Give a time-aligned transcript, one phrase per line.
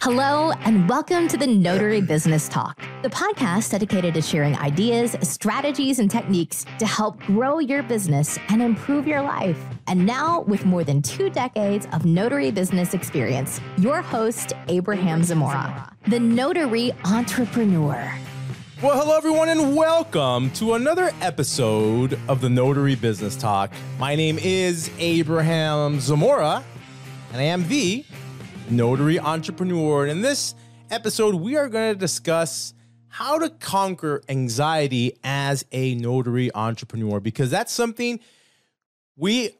[0.00, 5.98] Hello, and welcome to the Notary Business Talk, the podcast dedicated to sharing ideas, strategies,
[5.98, 9.58] and techniques to help grow your business and improve your life.
[9.86, 15.90] And now, with more than two decades of notary business experience, your host, Abraham Zamora,
[16.08, 18.12] the notary entrepreneur.
[18.82, 23.72] Well, hello, everyone, and welcome to another episode of the Notary Business Talk.
[23.98, 26.62] My name is Abraham Zamora,
[27.32, 28.04] and I am the
[28.70, 30.02] notary entrepreneur.
[30.02, 30.54] And in this
[30.90, 32.74] episode, we are going to discuss
[33.08, 38.20] how to conquer anxiety as a notary entrepreneur because that's something
[39.16, 39.50] we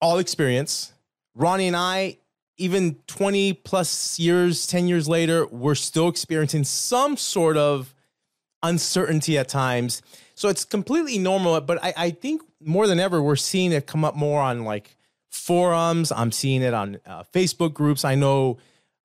[0.00, 0.92] all experience.
[1.34, 2.18] Ronnie and I,
[2.58, 7.94] even 20 plus years, 10 years later, we're still experiencing some sort of
[8.62, 10.02] uncertainty at times.
[10.34, 11.60] So it's completely normal.
[11.60, 14.96] But I, I think more than ever, we're seeing it come up more on like
[15.30, 16.12] forums.
[16.12, 18.04] I'm seeing it on uh, Facebook groups.
[18.04, 18.58] I know,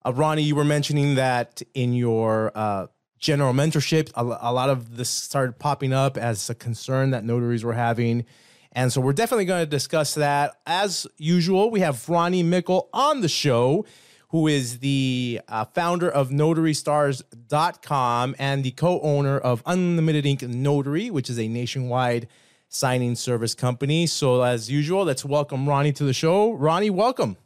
[0.06, 2.88] uh, Ronnie, you were mentioning that in your uh,
[3.20, 7.64] general mentorship, a, a, lot of this started popping up as a concern that notaries
[7.64, 8.26] were having.
[8.74, 10.56] And so we're definitely going to discuss that.
[10.66, 13.86] As usual, we have Ronnie Mickle on the show,
[14.30, 21.12] who is the uh, founder of NotaryStars.com and the co owner of Unlimited Ink Notary,
[21.12, 22.28] which is a nationwide
[22.74, 24.08] signing service company.
[24.08, 26.54] So, as usual, let's welcome Ronnie to the show.
[26.54, 27.38] Ronnie, welcome.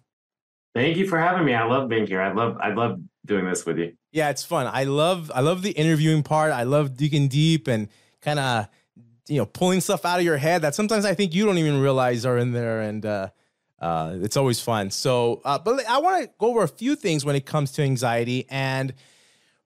[0.73, 1.53] Thank you for having me.
[1.53, 2.21] I love being here.
[2.21, 3.93] I love I love doing this with you.
[4.11, 4.67] Yeah, it's fun.
[4.71, 6.51] I love I love the interviewing part.
[6.51, 7.89] I love digging deep and
[8.21, 8.67] kind of
[9.27, 11.81] you know pulling stuff out of your head that sometimes I think you don't even
[11.81, 13.29] realize are in there, and uh,
[13.79, 14.91] uh, it's always fun.
[14.91, 17.81] So, uh, but I want to go over a few things when it comes to
[17.81, 18.93] anxiety and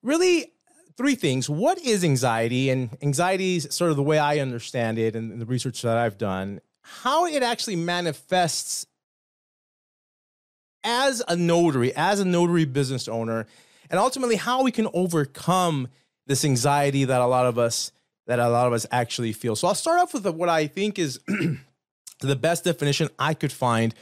[0.01, 0.53] really
[0.97, 1.49] three things.
[1.49, 2.69] What is anxiety?
[2.69, 6.17] And anxiety is sort of the way I understand it and the research that I've
[6.17, 8.85] done, how it actually manifests
[10.83, 13.45] as a notary, as a notary business owner,
[13.89, 15.87] and ultimately how we can overcome
[16.27, 17.91] this anxiety that a lot of us
[18.27, 19.55] that a lot of us actually feel.
[19.55, 21.19] So I'll start off with what I think is
[22.21, 23.93] the best definition I could find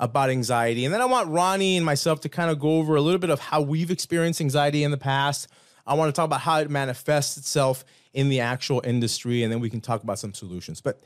[0.00, 0.84] about anxiety.
[0.84, 3.30] And then I want Ronnie and myself to kind of go over a little bit
[3.30, 5.48] of how we've experienced anxiety in the past
[5.88, 9.60] I want to talk about how it manifests itself in the actual industry, and then
[9.60, 10.80] we can talk about some solutions.
[10.80, 11.00] But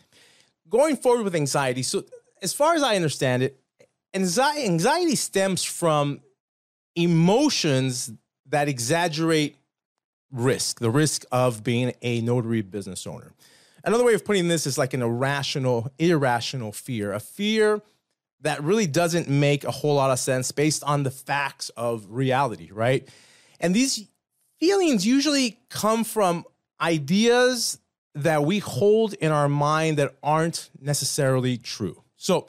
[0.69, 2.04] going forward with anxiety, so
[2.43, 3.60] as far as I understand it,
[4.15, 6.21] anxiety, stems from
[6.97, 8.12] emotions
[8.47, 9.56] that exaggerate
[10.31, 13.32] risk, the risk of being a notary business owner.
[13.84, 17.81] Another way of putting this is like an irrational, irrational fear, a fear
[18.41, 22.71] that really doesn't make a whole lot of sense based on the facts of reality,
[22.72, 23.09] right?
[23.60, 24.09] And these
[24.62, 26.45] feelings usually come from
[26.81, 27.81] ideas
[28.15, 32.00] that we hold in our mind that aren't necessarily true.
[32.15, 32.47] So,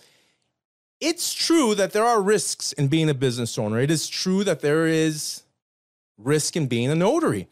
[1.02, 3.79] it's true that there are risks in being a business owner.
[3.79, 5.41] It is true that there is
[6.19, 7.47] risk in being a notary.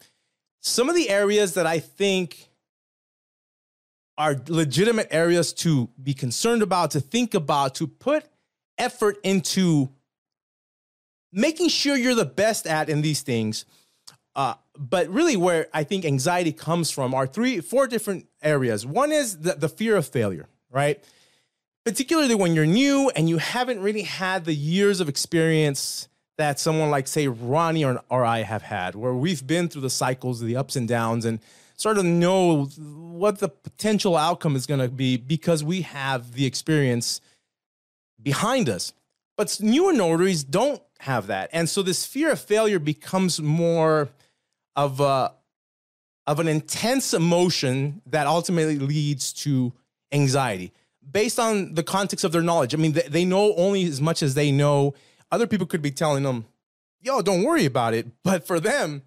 [0.59, 2.49] Some of the areas that I think
[4.15, 8.25] are legitimate areas to be concerned about, to think about, to put
[8.77, 9.89] effort into
[11.33, 13.65] making sure you're the best at in these things
[14.35, 18.85] uh, but really, where I think anxiety comes from are three, four different areas.
[18.85, 21.03] One is the, the fear of failure, right?
[21.83, 26.89] Particularly when you're new and you haven't really had the years of experience that someone
[26.89, 30.55] like, say, Ronnie or, or I have had, where we've been through the cycles, the
[30.55, 31.39] ups and downs, and
[31.75, 36.45] sort of know what the potential outcome is going to be because we have the
[36.45, 37.19] experience
[38.21, 38.93] behind us.
[39.41, 41.49] But newer notaries don't have that.
[41.51, 44.09] And so this fear of failure becomes more
[44.75, 45.33] of a
[46.27, 49.73] of an intense emotion that ultimately leads to
[50.11, 50.71] anxiety
[51.11, 52.75] based on the context of their knowledge.
[52.75, 54.93] I mean, they, they know only as much as they know.
[55.31, 56.45] Other people could be telling them,
[56.99, 58.05] yo, don't worry about it.
[58.23, 59.01] But for them,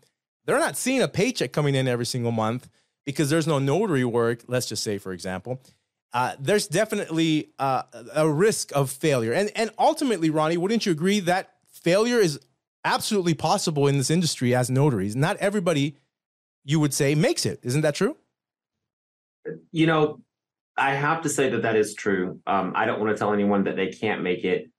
[0.47, 2.69] they're not seeing a paycheck coming in every single month
[3.07, 5.61] because there's no notary work, let's just say, for example.
[6.15, 7.83] Uh, there's definitely uh,
[8.15, 9.33] a risk of failure.
[9.33, 12.41] And, and ultimately, Ronnie, wouldn't you agree that failure is
[12.85, 15.17] absolutely possible in this industry as notaries.
[15.17, 15.97] Not everybody,
[16.65, 17.61] you would say, makes it.
[17.63, 18.17] Isn't that true?
[19.73, 20.21] You know,
[20.77, 22.41] I have to say that that is true.
[22.47, 24.71] Um, I don't want to tell anyone that they can't make it.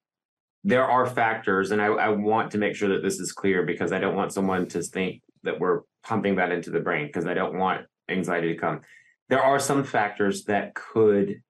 [0.64, 3.92] There are factors, and I, I want to make sure that this is clear because
[3.92, 7.36] I don't want someone to think that we're pumping that into the brain because I
[7.36, 8.82] don't want anxiety to come.
[9.30, 11.42] There are some factors that could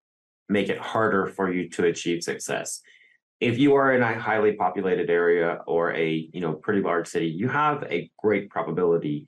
[0.48, 2.82] make it harder for you to achieve success.
[3.42, 7.28] If you are in a highly populated area or a you know pretty large city
[7.28, 9.28] you have a great probability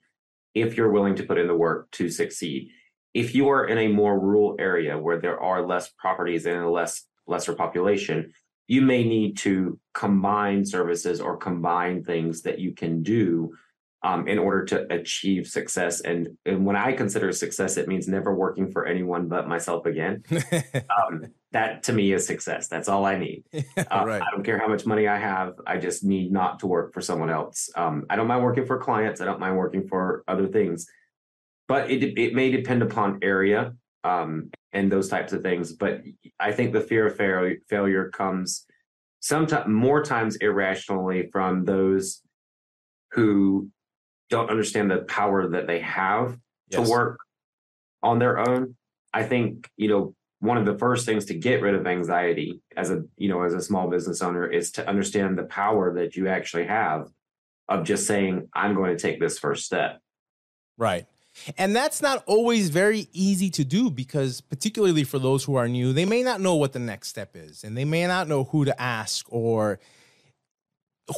[0.54, 2.70] if you're willing to put in the work to succeed.
[3.14, 6.70] If you are in a more rural area where there are less properties and a
[6.70, 8.32] less lesser population
[8.68, 13.50] you may need to combine services or combine things that you can do
[14.02, 16.00] um, in order to achieve success.
[16.00, 20.22] And, and when I consider success, it means never working for anyone but myself again.
[20.30, 22.68] um, that to me is success.
[22.68, 23.44] That's all I need.
[23.90, 24.20] Uh, right.
[24.20, 25.54] I don't care how much money I have.
[25.66, 27.70] I just need not to work for someone else.
[27.76, 29.20] Um, I don't mind working for clients.
[29.20, 30.86] I don't mind working for other things,
[31.68, 33.72] but it it may depend upon area
[34.04, 35.72] um, and those types of things.
[35.72, 36.02] But
[36.38, 38.66] I think the fear of failure, failure comes
[39.20, 42.20] sometimes more times irrationally from those
[43.12, 43.70] who
[44.30, 46.38] don't understand the power that they have
[46.70, 46.84] yes.
[46.84, 47.18] to work
[48.02, 48.76] on their own.
[49.12, 52.90] I think, you know, one of the first things to get rid of anxiety as
[52.90, 56.28] a, you know, as a small business owner is to understand the power that you
[56.28, 57.08] actually have
[57.68, 60.00] of just saying, I'm going to take this first step.
[60.76, 61.06] Right.
[61.56, 65.92] And that's not always very easy to do because, particularly for those who are new,
[65.92, 68.64] they may not know what the next step is and they may not know who
[68.64, 69.80] to ask or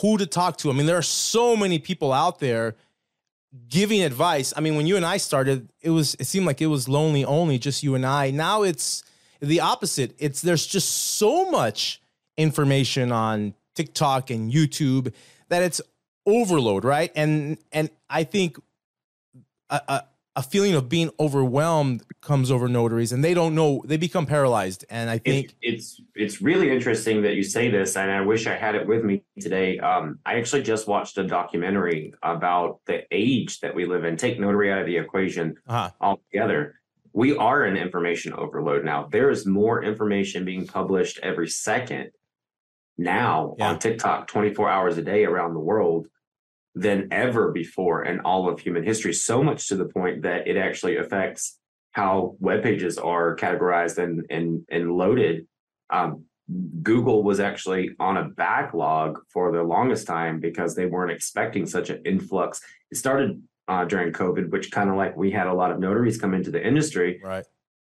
[0.01, 0.71] who to talk to.
[0.71, 2.77] I mean, there are so many people out there
[3.69, 4.53] giving advice.
[4.57, 7.25] I mean, when you and I started, it was it seemed like it was lonely
[7.25, 8.31] only, just you and I.
[8.31, 9.03] Now it's
[9.41, 10.15] the opposite.
[10.19, 12.01] It's there's just so much
[12.37, 15.13] information on TikTok and YouTube
[15.49, 15.81] that it's
[16.27, 17.11] overload, right?
[17.15, 18.59] And and I think
[19.69, 20.05] a, a,
[20.37, 24.85] a feeling of being overwhelmed comes over notaries and they don't know they become paralyzed.
[24.89, 28.55] And i think it's it's really interesting that you say this and i wish i
[28.55, 29.79] had it with me today.
[29.79, 34.17] Um, i actually just watched a documentary about the age that we live in.
[34.17, 35.91] Take notary out of the equation uh-huh.
[36.01, 36.77] altogether.
[37.13, 39.09] We are in information overload now.
[39.11, 42.13] There is more information being published every second
[42.97, 43.71] now yeah.
[43.71, 46.07] on tiktok 24 hours a day around the world
[46.75, 50.57] than ever before in all of human history, so much to the point that it
[50.57, 51.59] actually affects
[51.93, 55.47] how web pages are categorized and and and loaded.
[55.91, 56.25] Um,
[56.83, 61.91] Google was actually on a backlog for the longest time because they weren't expecting such
[61.91, 62.61] an influx.
[62.91, 66.19] It started uh, during COVID, which kind of like we had a lot of notaries
[66.19, 67.21] come into the industry.
[67.23, 67.45] Right.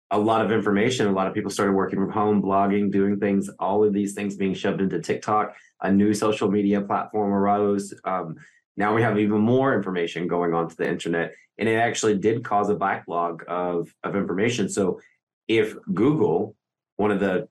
[0.09, 1.07] A lot of information.
[1.07, 3.49] A lot of people started working from home, blogging, doing things.
[3.59, 5.55] All of these things being shoved into TikTok.
[5.81, 7.93] A new social media platform arose.
[8.05, 8.37] Um,
[8.77, 12.69] now we have even more information going onto the internet, and it actually did cause
[12.69, 14.69] a backlog of, of information.
[14.69, 15.01] So
[15.47, 16.55] if Google,
[16.97, 17.49] one of the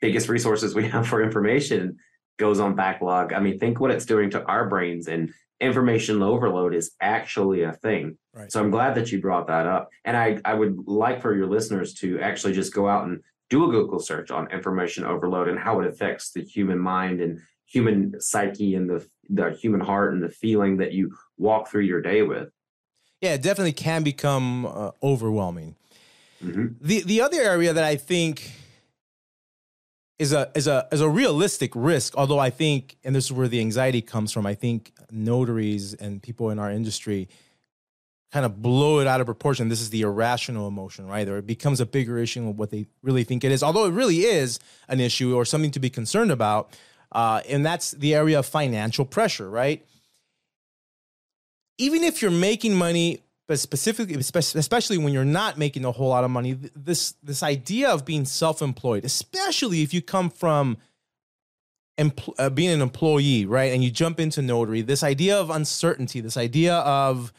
[0.00, 1.98] biggest resources we have for information,
[2.38, 6.72] goes on backlog, I mean, think what it's doing to our brains and information overload
[6.72, 8.16] is actually a thing.
[8.32, 8.50] Right.
[8.50, 9.88] So I'm glad that you brought that up.
[10.04, 13.20] And I, I would like for your listeners to actually just go out and
[13.50, 17.40] do a Google search on information overload and how it affects the human mind and
[17.68, 22.00] human psyche and the the human heart and the feeling that you walk through your
[22.00, 22.48] day with.
[23.20, 25.76] Yeah, it definitely can become uh, overwhelming.
[26.42, 26.66] Mm-hmm.
[26.80, 28.52] The the other area that I think
[30.18, 33.48] is a is a is a realistic risk, although I think, and this is where
[33.48, 34.46] the anxiety comes from.
[34.46, 37.28] I think notaries and people in our industry
[38.32, 39.68] kind of blow it out of proportion.
[39.68, 41.26] This is the irrational emotion, right?
[41.28, 43.92] Or it becomes a bigger issue of what they really think it is, although it
[43.92, 46.76] really is an issue or something to be concerned about.
[47.10, 49.84] Uh, and that's the area of financial pressure, right?
[51.78, 56.24] Even if you're making money, but specifically, especially when you're not making a whole lot
[56.24, 60.76] of money, this this idea of being self-employed, especially if you come from
[61.96, 66.20] empl- uh, being an employee, right, and you jump into notary, this idea of uncertainty,
[66.20, 67.32] this idea of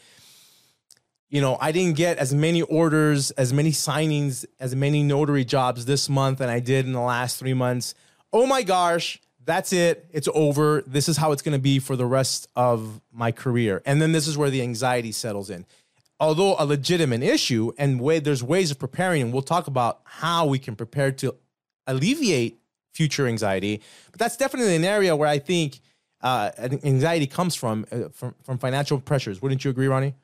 [1.30, 5.86] you know, I didn't get as many orders, as many signings, as many notary jobs
[5.86, 7.94] this month than I did in the last three months.
[8.34, 10.06] Oh my gosh, that's it.
[10.12, 10.84] It's over.
[10.86, 13.82] This is how it's going to be for the rest of my career.
[13.86, 15.66] And then this is where the anxiety settles in.
[16.20, 20.46] Although a legitimate issue, and way there's ways of preparing, and we'll talk about how
[20.46, 21.36] we can prepare to
[21.88, 22.60] alleviate
[22.94, 23.82] future anxiety.
[24.12, 25.80] But that's definitely an area where I think
[26.22, 26.52] uh,
[26.84, 29.42] anxiety comes from, uh, from from financial pressures.
[29.42, 30.16] Wouldn't you agree, Ronnie?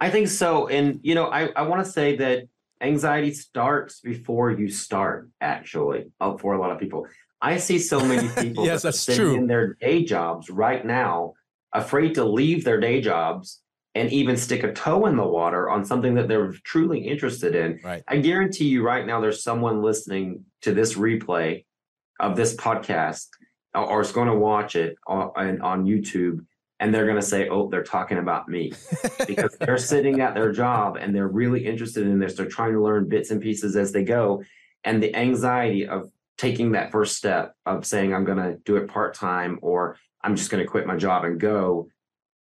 [0.00, 0.68] I think so.
[0.68, 2.48] And you know, I, I want to say that
[2.82, 5.30] anxiety starts before you start.
[5.40, 7.06] Actually, uh, for a lot of people,
[7.42, 9.34] I see so many people yes, that's true.
[9.34, 11.34] in their day jobs right now,
[11.72, 13.60] afraid to leave their day jobs
[13.94, 17.80] and even stick a toe in the water on something that they're truly interested in.
[17.84, 18.02] Right.
[18.08, 21.66] I guarantee you right now there's someone listening to this replay
[22.20, 23.26] of this podcast
[23.74, 26.46] or is going to watch it on, on YouTube
[26.82, 28.72] and they're going to say, "Oh, they're talking about me,"
[29.26, 32.34] because they're sitting at their job and they're really interested in this.
[32.34, 34.42] They're trying to learn bits and pieces as they go,
[34.82, 36.10] and the anxiety of
[36.42, 40.34] taking that first step of saying I'm going to do it part time or I'm
[40.34, 41.88] just going to quit my job and go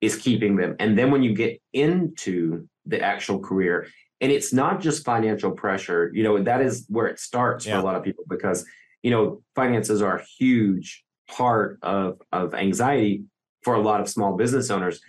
[0.00, 0.76] is keeping them.
[0.78, 3.86] And then when you get into the actual career,
[4.22, 7.74] and it's not just financial pressure, you know, that is where it starts yeah.
[7.74, 8.64] for a lot of people because
[9.02, 13.24] you know, finances are a huge part of of anxiety
[13.62, 15.00] for a lot of small business owners.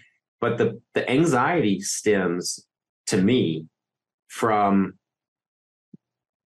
[0.41, 2.65] But the the anxiety stems
[3.07, 3.67] to me
[4.27, 4.95] from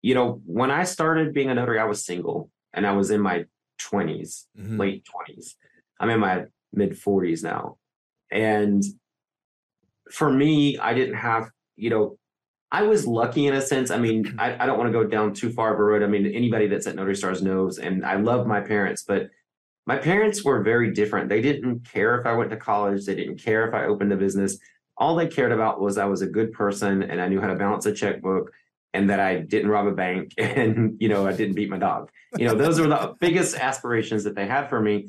[0.05, 3.19] you know, when I started being a notary, I was single and I was in
[3.19, 3.45] my
[3.81, 4.79] 20s, mm-hmm.
[4.79, 5.55] late 20s.
[5.99, 7.77] I'm in my mid 40s now.
[8.31, 8.83] And
[10.11, 12.19] for me, I didn't have, you know,
[12.71, 13.89] I was lucky in a sense.
[13.89, 16.03] I mean, I, I don't want to go down too far of a road.
[16.03, 19.31] I mean, anybody that's at Notary Stars knows, and I love my parents, but
[19.87, 21.29] my parents were very different.
[21.29, 24.17] They didn't care if I went to college, they didn't care if I opened a
[24.17, 24.59] business.
[24.97, 27.55] All they cared about was I was a good person and I knew how to
[27.55, 28.51] balance a checkbook
[28.95, 32.09] and that I didn't rob a bank and you know I didn't beat my dog.
[32.37, 35.07] You know, those are the biggest aspirations that they had for me.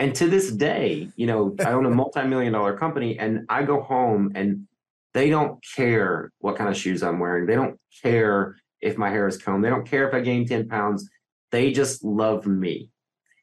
[0.00, 3.80] And to this day, you know, I own a multi-million dollar company and I go
[3.80, 4.68] home and
[5.14, 7.46] they don't care what kind of shoes I'm wearing.
[7.46, 9.64] They don't care if my hair is combed.
[9.64, 11.08] They don't care if I gain 10 pounds.
[11.50, 12.90] They just love me.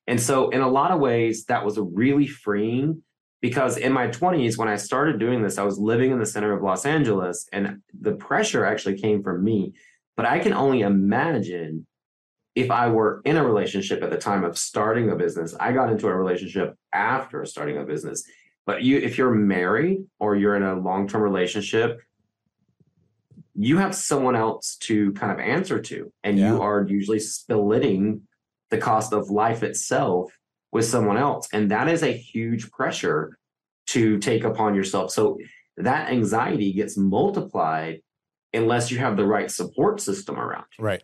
[0.08, 3.04] And so in a lot of ways that was a really freeing
[3.46, 6.52] because in my 20s when i started doing this i was living in the center
[6.52, 9.72] of los angeles and the pressure actually came from me
[10.18, 11.86] but i can only imagine
[12.56, 15.92] if i were in a relationship at the time of starting a business i got
[15.92, 18.24] into a relationship after starting a business
[18.66, 22.02] but you if you're married or you're in a long-term relationship
[23.54, 26.50] you have someone else to kind of answer to and yeah.
[26.50, 28.22] you are usually splitting
[28.72, 30.32] the cost of life itself
[30.76, 31.48] with someone else.
[31.54, 33.38] And that is a huge pressure
[33.88, 35.10] to take upon yourself.
[35.10, 35.38] So
[35.78, 38.02] that anxiety gets multiplied
[38.54, 40.84] unless you have the right support system around you.
[40.84, 41.02] Right.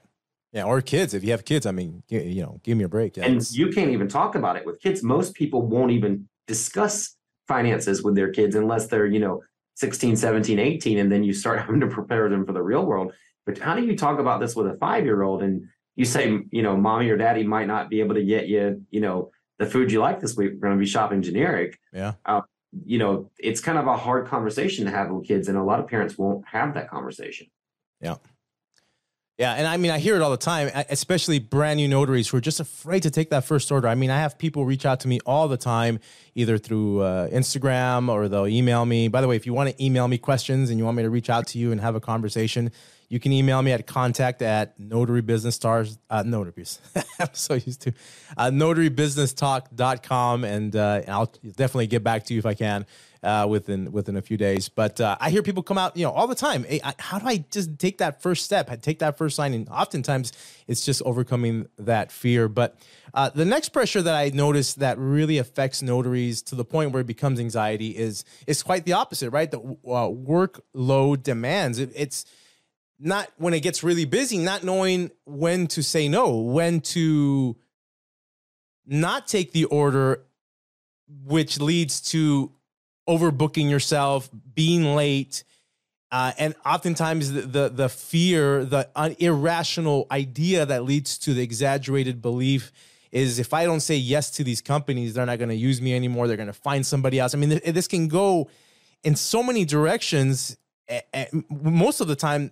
[0.51, 1.13] Yeah, or kids.
[1.13, 3.15] If you have kids, I mean, you know, give me a break.
[3.15, 5.03] Yeah, and you can't even talk about it with kids.
[5.03, 7.15] Most people won't even discuss
[7.47, 9.41] finances with their kids unless they're, you know,
[9.75, 13.13] 16, 17, 18, and then you start having to prepare them for the real world.
[13.45, 15.63] But how do you talk about this with a five year old and
[15.95, 18.99] you say, you know, mommy or daddy might not be able to get you, you
[18.99, 21.79] know, the food you like this week, we're going to be shopping generic.
[21.93, 22.13] Yeah.
[22.25, 22.41] Uh,
[22.83, 25.79] you know, it's kind of a hard conversation to have with kids, and a lot
[25.79, 27.47] of parents won't have that conversation.
[28.01, 28.15] Yeah.
[29.37, 32.37] Yeah, and I mean, I hear it all the time, especially brand new notaries who
[32.37, 33.87] are just afraid to take that first order.
[33.87, 35.99] I mean, I have people reach out to me all the time,
[36.35, 39.07] either through uh, Instagram or they'll email me.
[39.07, 41.09] By the way, if you want to email me questions and you want me to
[41.09, 42.71] reach out to you and have a conversation,
[43.11, 46.79] you can email me at contact at notary business stars, uh, notaries.
[47.19, 47.93] I'm so used to
[48.37, 50.45] uh, notarybusinesstalk.com.
[50.45, 52.85] And, uh, and I'll definitely get back to you if I can
[53.21, 54.69] uh, within within a few days.
[54.69, 56.63] But uh, I hear people come out, you know, all the time.
[56.63, 58.71] Hey, I, how do I just take that first step?
[58.71, 60.31] I take that first sign, and oftentimes
[60.67, 62.47] it's just overcoming that fear.
[62.47, 62.77] But
[63.13, 67.01] uh, the next pressure that I notice that really affects notaries to the point where
[67.01, 69.51] it becomes anxiety is is quite the opposite, right?
[69.51, 71.77] The uh, workload demands.
[71.77, 72.25] It, it's
[73.01, 77.57] not when it gets really busy, not knowing when to say no, when to
[78.85, 80.23] not take the order,
[81.25, 82.51] which leads to
[83.09, 85.43] overbooking yourself, being late,
[86.11, 91.41] uh, and oftentimes the, the, the fear, the un- irrational idea that leads to the
[91.41, 92.71] exaggerated belief
[93.11, 95.95] is if I don't say yes to these companies, they're not going to use me
[95.95, 96.27] anymore.
[96.27, 97.33] They're going to find somebody else.
[97.33, 98.49] I mean, this can go
[99.03, 100.57] in so many directions.
[101.49, 102.51] Most of the time,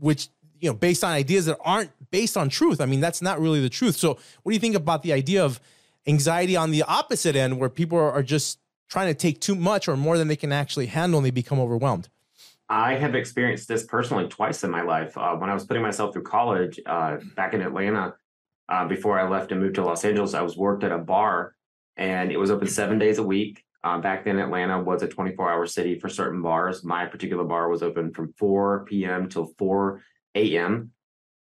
[0.00, 0.28] which
[0.60, 2.80] you know based on ideas that aren't based on truth.
[2.80, 3.96] I mean that's not really the truth.
[3.96, 5.60] So what do you think about the idea of
[6.06, 9.96] anxiety on the opposite end where people are just trying to take too much or
[9.96, 12.08] more than they can actually handle and they become overwhelmed?
[12.70, 15.16] I have experienced this personally twice in my life.
[15.16, 18.14] Uh, when i was putting myself through college uh, back in atlanta
[18.68, 21.54] uh, before i left and moved to los angeles i was worked at a bar
[21.96, 25.50] and it was open seven days a week uh, back then, Atlanta was a 24
[25.50, 26.84] hour city for certain bars.
[26.84, 29.28] My particular bar was open from 4 p.m.
[29.28, 30.02] till 4
[30.34, 30.90] a.m.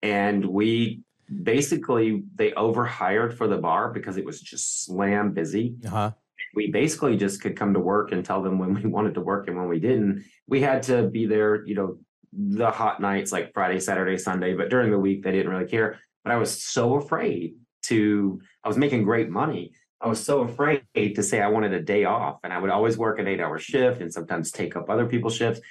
[0.04, 1.02] And we
[1.44, 5.76] basically, they overhired for the bar because it was just slam busy.
[5.86, 6.12] Uh-huh.
[6.54, 9.48] We basically just could come to work and tell them when we wanted to work
[9.48, 10.24] and when we didn't.
[10.48, 11.98] We had to be there, you know,
[12.32, 16.00] the hot nights like Friday, Saturday, Sunday, but during the week, they didn't really care.
[16.24, 20.84] But I was so afraid to, I was making great money I was so afraid
[20.96, 23.58] to say I wanted a day off, and I would always work an eight hour
[23.58, 25.62] shift and sometimes take up other people's shifts.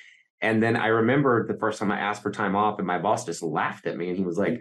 [0.41, 3.25] And then I remember the first time I asked for time off, and my boss
[3.25, 4.61] just laughed at me, and he was like,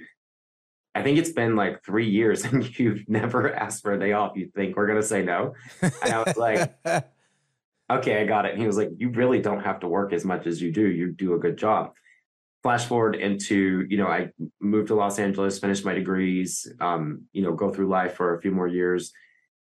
[0.96, 4.38] I think it's been like three years and you've never asked for a day off.
[4.38, 5.54] You think we're going to say no?
[5.82, 6.74] And I was like,
[7.92, 8.54] okay, I got it.
[8.54, 10.88] And he was like, you really don't have to work as much as you do.
[10.88, 11.92] You do a good job.
[12.64, 14.30] Flash forward into, you know, I
[14.60, 18.42] moved to Los Angeles, finished my degrees, um, you know, go through life for a
[18.42, 19.14] few more years.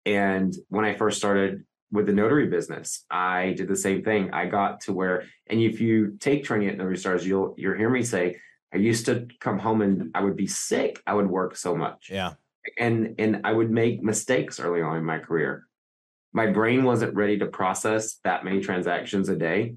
[0.06, 4.32] And when I first started with the notary business, I did the same thing.
[4.32, 7.90] I got to where, and if you take training at Notary Stars, you'll you'll hear
[7.90, 8.36] me say,
[8.72, 11.00] I used to come home and I would be sick.
[11.06, 12.08] I would work so much.
[12.10, 12.34] Yeah.
[12.78, 15.66] And and I would make mistakes early on in my career.
[16.32, 19.76] My brain wasn't ready to process that many transactions a day.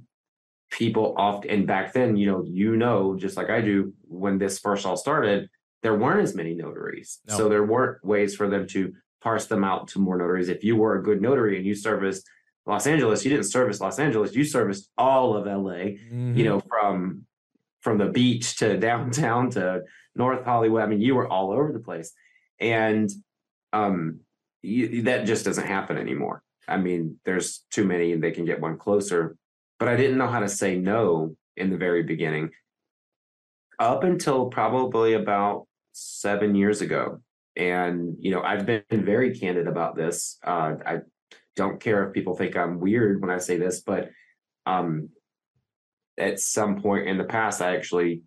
[0.71, 4.59] People often and back then, you know, you know, just like I do, when this
[4.59, 5.49] first all started,
[5.83, 7.19] there weren't as many notaries.
[7.27, 7.37] No.
[7.37, 10.49] So there weren't ways for them to parse them out to more notaries.
[10.49, 12.27] If you were a good notary and you serviced
[12.65, 16.35] Los Angeles, you didn't service Los Angeles, you serviced all of LA, Mhm.
[16.37, 17.25] you know, from
[17.81, 19.83] from the beach to downtown to
[20.15, 20.81] North Hollywood.
[20.81, 22.11] I mean, you were all over the place.
[22.59, 23.09] And
[23.73, 24.21] um
[24.63, 26.43] you, that just doesn't happen anymore.
[26.67, 29.37] I mean, there's too many and they can get one closer.
[29.79, 32.49] But I didn't know how to say no in the very beginning.
[33.79, 37.21] Up until probably about seven years ago.
[37.57, 40.37] And, you know, I've been very candid about this.
[40.45, 40.97] Uh, I
[41.55, 44.11] don't care if people think I'm weird when I say this, but
[44.67, 45.09] um,
[46.17, 48.21] at some point in the past, I actually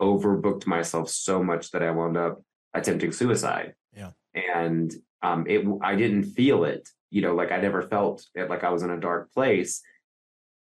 [0.00, 2.42] overbooked myself so much that I wound up
[2.74, 3.74] attempting suicide.
[3.94, 4.10] Yeah.
[4.34, 4.92] And
[5.22, 8.70] um, it, I didn't feel it, you know, like I never felt it like I
[8.70, 9.80] was in a dark place.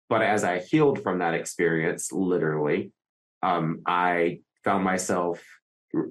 [0.09, 2.93] But as I healed from that experience, literally,
[3.43, 5.45] um, I found myself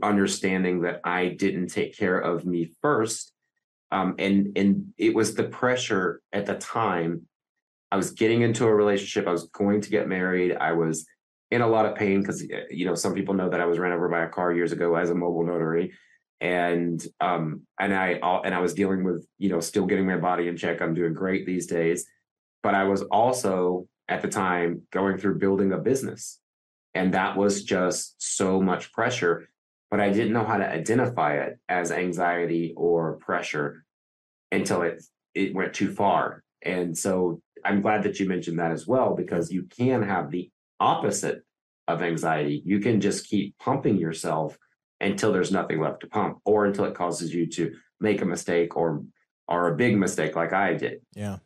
[0.02, 3.32] understanding that I didn't take care of me first.
[3.92, 7.24] Um, and and it was the pressure at the time.
[7.92, 9.28] I was getting into a relationship.
[9.28, 10.58] I was going to get married.
[10.58, 11.06] I was
[11.52, 13.94] in a lot of pain because you know some people know that I was ran
[13.94, 15.94] over by a car years ago as a mobile notary,
[16.42, 20.48] and um and I and I was dealing with you know still getting my body
[20.48, 20.82] in check.
[20.82, 22.06] I'm doing great these days,
[22.64, 26.40] but I was also at the time going through building a business,
[26.94, 29.48] and that was just so much pressure
[29.90, 33.86] but I didn't know how to identify it as anxiety or pressure
[34.52, 35.04] until it
[35.34, 36.44] it went too far.
[36.64, 40.50] And so I'm glad that you mentioned that as well because you can have the
[40.80, 41.44] opposite
[41.88, 42.62] of anxiety.
[42.66, 44.58] You can just keep pumping yourself
[45.00, 48.76] until there's nothing left to pump or until it causes you to make a mistake
[48.76, 49.04] or
[49.48, 51.02] or a big mistake like I did.
[51.16, 51.38] Yeah.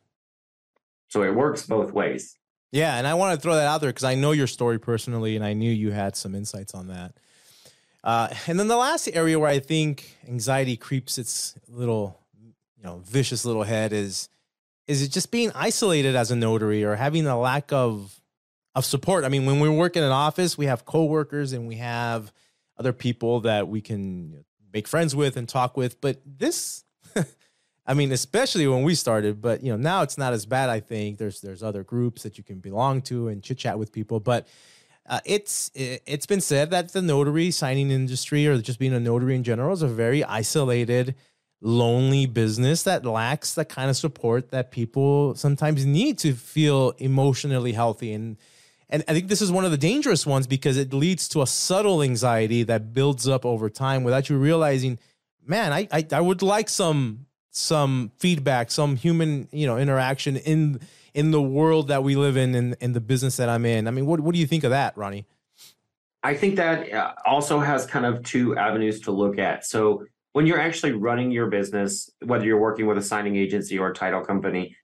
[1.08, 2.36] So it works both ways.
[2.72, 5.36] Yeah, and I want to throw that out there because I know your story personally,
[5.36, 7.12] and I knew you had some insights on that.
[8.04, 12.18] Uh, and then the last area where I think anxiety creeps its little,
[12.76, 14.28] you know, vicious little head is
[14.88, 18.20] is it just being isolated as a notary or having a lack of
[18.74, 19.24] of support.
[19.24, 22.32] I mean, when we work in an office, we have coworkers and we have
[22.78, 26.00] other people that we can make friends with and talk with.
[26.00, 26.84] But this,
[27.86, 30.70] I mean, especially when we started, but you know, now it's not as bad.
[30.70, 33.92] I think there's there's other groups that you can belong to and chit chat with
[33.92, 34.48] people, but
[35.08, 39.00] uh, it's it, it's been said that the notary signing industry or just being a
[39.00, 41.14] notary in general is a very isolated
[41.60, 47.72] lonely business that lacks the kind of support that people sometimes need to feel emotionally
[47.72, 48.12] healthy.
[48.12, 48.36] And
[48.88, 51.46] and I think this is one of the dangerous ones because it leads to a
[51.46, 54.98] subtle anxiety that builds up over time without you realizing
[55.46, 60.80] man I I, I would like some some feedback some human you know interaction in
[61.14, 63.86] in the world that we live in and in, the business that I'm in.
[63.86, 65.26] I mean, what what do you think of that, Ronnie?
[66.22, 69.66] I think that uh, also has kind of two avenues to look at.
[69.66, 73.88] So when you're actually running your business, whether you're working with a signing agency or
[73.88, 74.76] a title company,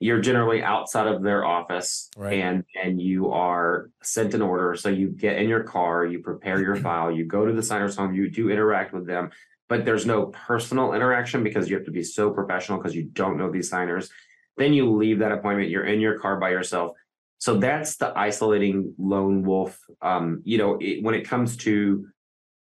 [0.00, 2.40] you're generally outside of their office Right.
[2.40, 4.74] and and you are sent an order.
[4.76, 7.96] So you get in your car, you prepare your file, you go to the signer's
[7.96, 9.30] home, you do interact with them,
[9.68, 13.36] but there's no personal interaction because you have to be so professional because you don't
[13.36, 14.10] know these signers.
[14.56, 16.96] Then you leave that appointment, you're in your car by yourself.
[17.38, 19.78] So that's the isolating lone wolf.
[20.00, 22.06] Um, you know, it, when it comes to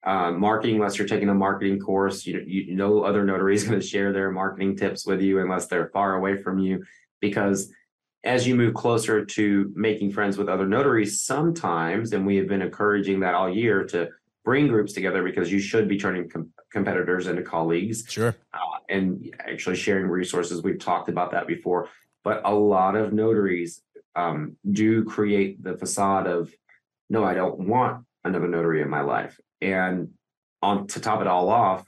[0.04, 3.78] uh, marketing, unless you're taking a marketing course, you you no other notary is going
[3.78, 6.82] to share their marketing tips with you unless they're far away from you.
[7.20, 7.70] Because
[8.24, 12.62] as you move closer to making friends with other notaries, sometimes, and we have been
[12.62, 14.08] encouraging that all year to
[14.44, 18.36] bring groups together because you should be turning com- competitors into colleagues Sure.
[18.52, 20.62] uh, and actually sharing resources.
[20.62, 21.88] We've talked about that before,
[22.22, 23.82] but a lot of notaries
[24.16, 26.52] um, do create the facade of,
[27.10, 29.40] no, I don't want another notary in my life.
[29.60, 30.10] And
[30.62, 31.84] on to top it all off,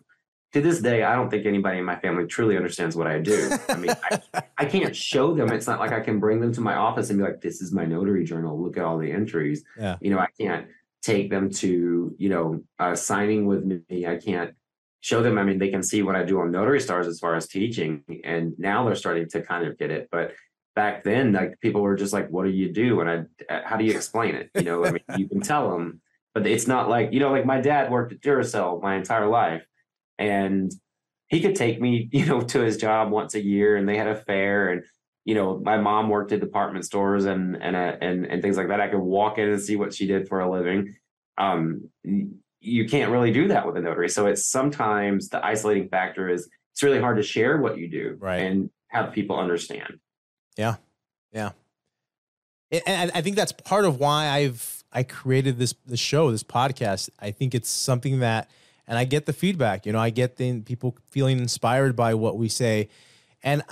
[0.52, 3.50] to this day, I don't think anybody in my family truly understands what I do.
[3.68, 5.50] I mean, I, I can't show them.
[5.52, 7.72] It's not like I can bring them to my office and be like, this is
[7.72, 8.60] my notary journal.
[8.62, 9.64] Look at all the entries.
[9.78, 9.96] Yeah.
[10.00, 10.66] You know, I can't
[11.06, 14.06] take them to, you know, uh, signing with me.
[14.06, 14.54] I can't
[15.00, 15.38] show them.
[15.38, 18.02] I mean, they can see what I do on Notary Stars as far as teaching,
[18.24, 20.08] and now they're starting to kind of get it.
[20.10, 20.34] But
[20.74, 23.76] back then, like people were just like, "What do you do?" And I, uh, how
[23.76, 24.50] do you explain it?
[24.56, 26.00] You know, I mean, you can tell them,
[26.34, 29.64] but it's not like you know, like my dad worked at Duracell my entire life,
[30.18, 30.72] and
[31.28, 34.08] he could take me, you know, to his job once a year, and they had
[34.08, 34.82] a fair, and
[35.26, 38.68] you know, my mom worked at department stores and and uh, and and things like
[38.68, 38.80] that.
[38.80, 40.94] I could walk in and see what she did for a living.
[41.36, 41.90] Um,
[42.60, 44.08] you can't really do that with a notary.
[44.08, 48.16] So it's sometimes the isolating factor is it's really hard to share what you do
[48.20, 48.36] right.
[48.36, 49.98] and have people understand.
[50.56, 50.76] Yeah.
[51.32, 51.50] Yeah.
[52.86, 57.10] And I think that's part of why I've I created this the show, this podcast.
[57.18, 58.48] I think it's something that
[58.86, 62.38] and I get the feedback, you know, I get the people feeling inspired by what
[62.38, 62.88] we say.
[63.42, 63.62] And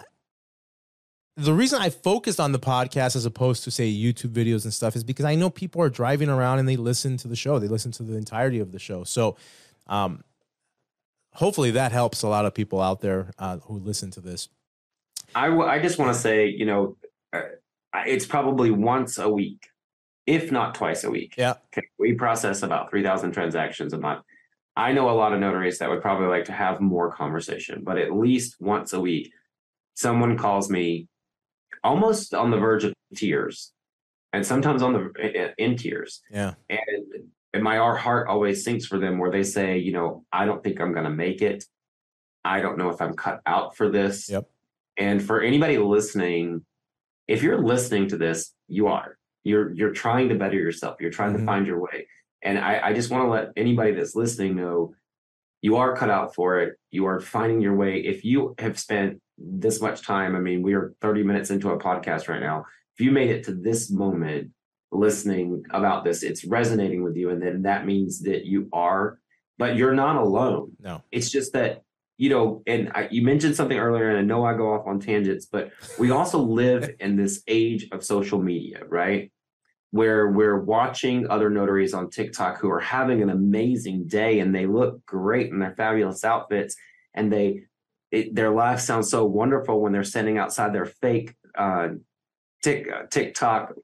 [1.37, 4.94] the reason I focused on the podcast as opposed to say YouTube videos and stuff
[4.94, 7.59] is because I know people are driving around and they listen to the show.
[7.59, 9.03] They listen to the entirety of the show.
[9.05, 9.37] So,
[9.88, 10.23] um,
[11.33, 14.49] hopefully that helps a lot of people out there uh, who listen to this.
[15.35, 16.97] I, w- I just want to say, you know,
[17.33, 17.42] uh,
[18.07, 19.66] it's probably once a week,
[20.27, 21.35] if not twice a week.
[21.37, 21.55] Yeah.
[21.77, 21.88] Okay.
[21.99, 24.23] We process about 3,000 transactions a month.
[24.77, 27.99] I know a lot of notaries that would probably like to have more conversation, but
[27.99, 29.33] at least once a week,
[29.94, 31.09] someone calls me
[31.82, 33.72] almost on the verge of tears
[34.32, 36.20] and sometimes on the in tears.
[36.30, 36.54] Yeah.
[36.68, 36.80] And,
[37.52, 40.62] and my our heart always sinks for them where they say, you know, I don't
[40.62, 41.64] think I'm going to make it.
[42.44, 44.28] I don't know if I'm cut out for this.
[44.28, 44.48] Yep.
[44.96, 46.64] And for anybody listening,
[47.26, 49.16] if you're listening to this, you are.
[49.44, 50.96] You're you're trying to better yourself.
[51.00, 51.46] You're trying mm-hmm.
[51.46, 52.06] to find your way.
[52.42, 54.94] And I, I just want to let anybody that's listening know
[55.62, 56.76] you are cut out for it.
[56.90, 58.00] You are finding your way.
[58.00, 60.37] If you have spent this much time.
[60.37, 62.64] I mean, we are 30 minutes into a podcast right now.
[62.97, 64.51] If you made it to this moment
[64.92, 67.31] listening about this, it's resonating with you.
[67.31, 69.18] And then that means that you are,
[69.59, 70.73] but you're not alone.
[70.81, 71.03] No.
[71.11, 71.83] It's just that,
[72.16, 75.01] you know, and I, you mentioned something earlier, and I know I go off on
[75.01, 79.33] tangents, but we also live in this age of social media, right?
[79.90, 84.66] Where we're watching other notaries on TikTok who are having an amazing day and they
[84.66, 86.77] look great in their fabulous outfits
[87.14, 87.62] and they
[88.14, 91.88] it, their life sounds so wonderful when they're standing outside their fake uh,
[92.62, 93.74] tick, uh, TikTok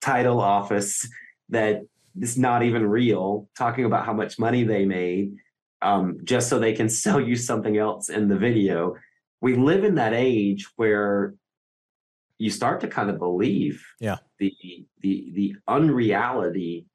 [0.00, 1.08] title office
[1.50, 1.82] that
[2.20, 5.34] is not even real, talking about how much money they made
[5.82, 8.96] um, just so they can sell you something else in the video.
[9.40, 11.34] We live in that age where
[12.38, 14.16] you start to kind of believe yeah.
[14.38, 14.52] the
[15.00, 16.86] the the unreality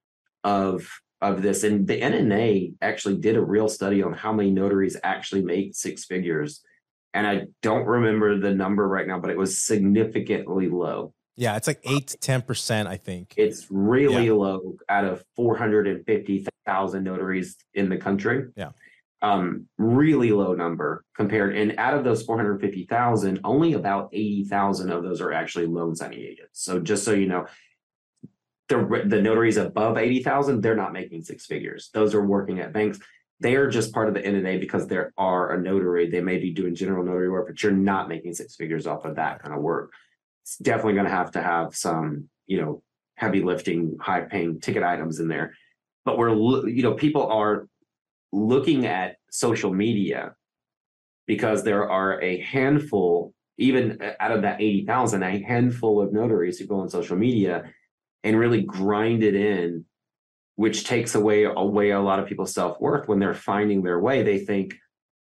[0.44, 0.88] of
[1.34, 1.64] of this.
[1.64, 6.06] And the NNA actually did a real study on how many notaries actually make six
[6.06, 6.62] figures.
[7.14, 11.14] And I don't remember the number right now, but it was significantly low.
[11.38, 13.34] Yeah, it's like eight to ten percent, I think.
[13.36, 14.34] It's really yeah.
[14.34, 18.46] low out of four hundred and fifty thousand notaries in the country.
[18.56, 18.70] Yeah.
[19.22, 21.58] Um, really low number compared.
[21.58, 26.62] And out of those 450,000, only about 80,000 of those are actually loan signing agents.
[26.64, 27.48] So just so you know,
[28.68, 31.90] the the notaries above 80,000, they're not making six figures.
[31.94, 33.00] Those are working at banks.
[33.40, 36.10] They are just part of the NNA because there are a notary.
[36.10, 39.16] They may be doing general notary work, but you're not making six figures off of
[39.16, 39.92] that kind of work.
[40.44, 42.82] It's definitely going to have to have some, you know,
[43.16, 45.54] heavy lifting, high paying ticket items in there.
[46.06, 46.34] But we're,
[46.68, 47.68] you know, people are
[48.32, 50.36] looking at social media
[51.28, 56.60] because there are a handful, even uh, out of that 80,000, a handful of notaries
[56.60, 57.64] who go on social media
[58.26, 59.86] and really grind it in,
[60.56, 64.24] which takes away away a lot of people's self worth when they're finding their way.
[64.24, 64.76] They think,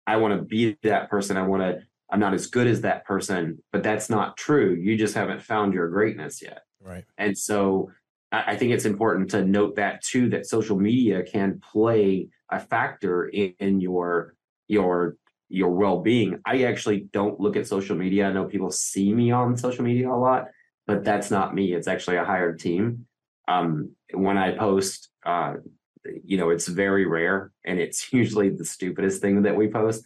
[0.06, 1.36] I want to be that person.
[1.36, 1.82] I want to.
[2.08, 4.74] I'm not as good as that person, but that's not true.
[4.74, 6.60] You just haven't found your greatness yet.
[6.80, 7.04] Right.
[7.18, 7.90] And so
[8.30, 13.26] I think it's important to note that too that social media can play a factor
[13.26, 14.34] in, in your
[14.68, 15.16] your
[15.48, 16.40] your well-being.
[16.44, 18.28] I actually don't look at social media.
[18.28, 20.46] I know people see me on social media a lot,
[20.86, 21.72] but that's not me.
[21.74, 23.06] It's actually a hired team.
[23.48, 25.54] Um, when I post, uh,
[26.24, 30.04] you know, it's very rare and it's usually the stupidest thing that we post.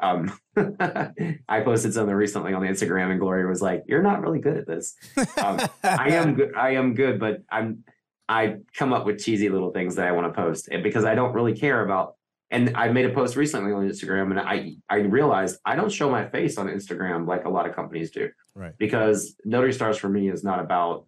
[0.00, 4.56] Um, I posted something recently on Instagram and Gloria was like, you're not really good
[4.56, 4.96] at this.
[5.36, 6.54] Um, I am good.
[6.56, 7.84] I am good, but I'm,
[8.28, 11.32] I come up with cheesy little things that I want to post because I don't
[11.32, 12.14] really care about
[12.50, 16.10] and I made a post recently on Instagram, and I I realized I don't show
[16.10, 18.72] my face on Instagram like a lot of companies do, right?
[18.78, 21.06] Because Notary Stars for me is not about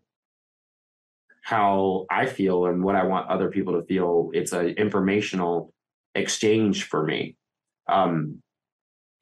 [1.43, 4.31] how I feel and what I want other people to feel.
[4.33, 5.75] It's an informational
[6.15, 7.37] exchange for me.
[7.89, 8.43] Um,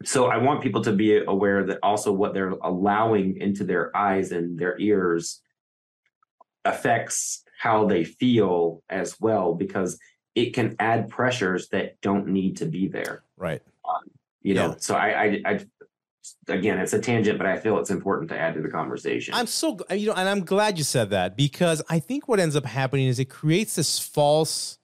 [0.04, 4.33] so I want people to be aware that also what they're allowing into their eyes
[4.33, 5.40] and their ears
[6.64, 9.98] affects how they feel as well, because
[10.34, 13.22] it can add pressures that don't need to be there.
[13.36, 13.62] Right.
[13.88, 14.10] Um,
[14.42, 14.68] you yeah.
[14.68, 15.60] know, so I, I, I,
[16.48, 19.34] again, it's a tangent, but I feel it's important to add to the conversation.
[19.34, 22.56] I'm so, you know, and I'm glad you said that because I think what ends
[22.56, 24.78] up happening is it creates this false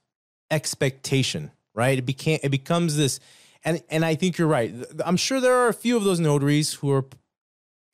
[0.51, 1.99] expectation, right?
[1.99, 3.21] It became, it becomes this,
[3.65, 4.75] and and I think you're right.
[5.05, 7.05] I'm sure there are a few of those notaries who are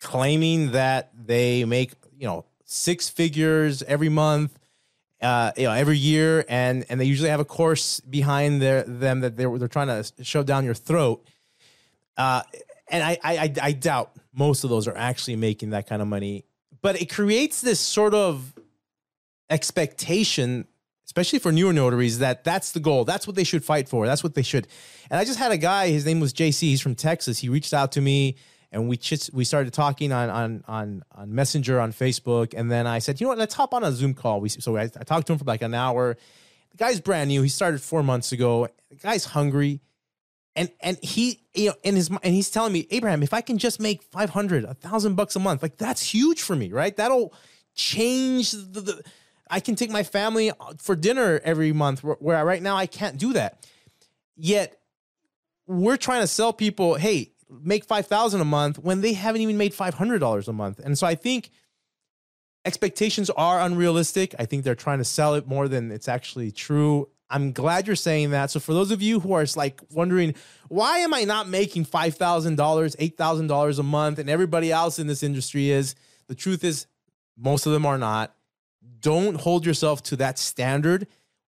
[0.00, 4.58] claiming that they make, you know, six figures every month
[5.22, 9.20] uh, you know, every year, and and they usually have a course behind their them
[9.20, 11.26] that they're they're trying to shove down your throat.
[12.16, 12.42] Uh,
[12.88, 16.44] and I, I I doubt most of those are actually making that kind of money,
[16.80, 18.52] but it creates this sort of
[19.48, 20.66] expectation
[21.12, 23.04] especially for newer notaries, that that's the goal.
[23.04, 24.06] That's what they should fight for.
[24.06, 24.66] That's what they should.
[25.10, 25.88] And I just had a guy.
[25.88, 26.60] His name was JC.
[26.60, 27.38] He's from Texas.
[27.38, 28.36] He reached out to me,
[28.72, 32.54] and we just we started talking on on on on Messenger on Facebook.
[32.56, 33.38] And then I said, you know what?
[33.38, 34.40] Let's hop on a Zoom call.
[34.40, 36.16] We so I, I talked to him for like an hour.
[36.70, 37.42] The guy's brand new.
[37.42, 38.68] He started four months ago.
[38.88, 39.80] The guy's hungry.
[40.56, 43.58] And and he you know in his and he's telling me Abraham if I can
[43.58, 47.32] just make 500 a thousand bucks a month like that's huge for me right that'll
[47.74, 49.02] change the, the
[49.48, 53.18] I can take my family uh, for dinner every month where right now I can't
[53.18, 53.66] do that.
[54.36, 54.78] Yet
[55.66, 57.31] we're trying to sell people, hey,
[57.62, 60.78] make 5000 a month when they haven't even made $500 a month.
[60.78, 61.50] And so I think
[62.64, 64.34] expectations are unrealistic.
[64.38, 67.08] I think they're trying to sell it more than it's actually true.
[67.28, 68.50] I'm glad you're saying that.
[68.50, 70.34] So for those of you who are like wondering,
[70.68, 75.70] why am I not making $5,000, $8,000 a month and everybody else in this industry
[75.70, 75.94] is?
[76.28, 76.86] The truth is
[77.36, 78.34] most of them are not
[79.02, 81.06] don't hold yourself to that standard.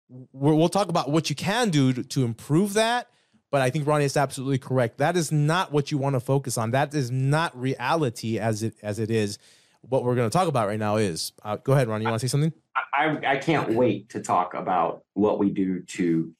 [0.08, 3.08] we will talk about what you can do to improve that.
[3.50, 4.98] But I think Ronnie is absolutely correct.
[4.98, 6.72] That is not what you want to focus on.
[6.72, 9.38] That is not reality as it as it is.
[9.82, 11.32] What we're going to talk about right now is.
[11.42, 12.04] Uh, go ahead, Ronnie.
[12.04, 12.52] You want to say something?
[12.76, 16.34] I, I can't wait to talk about what we do to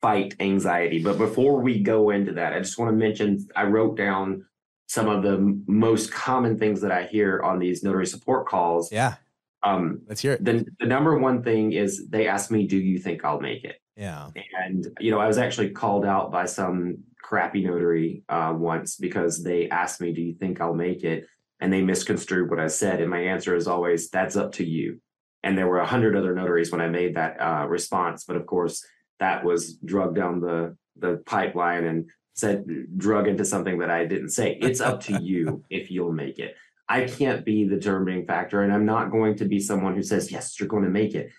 [0.00, 1.02] fight anxiety.
[1.02, 4.46] But before we go into that, I just want to mention I wrote down
[4.88, 8.92] some of the most common things that I hear on these notary support calls.
[8.92, 9.16] Yeah.
[9.64, 10.44] Um, Let's hear it.
[10.44, 13.80] The, the number one thing is they ask me, "Do you think I'll make it?"
[13.96, 14.28] Yeah.
[14.64, 19.42] And you know, I was actually called out by some crappy notary uh, once because
[19.42, 21.26] they asked me, "Do you think I'll make it?"
[21.60, 25.00] And they misconstrued what I said, and my answer is always, "That's up to you."
[25.42, 28.46] And there were a hundred other notaries when I made that uh, response, but of
[28.46, 28.84] course,
[29.18, 34.30] that was drugged down the the pipeline and said drug into something that I didn't
[34.30, 34.58] say.
[34.60, 36.54] It's up to you if you'll make it.
[36.88, 40.30] I can't be the determining factor, and I'm not going to be someone who says,
[40.30, 41.32] Yes, you're going to make it.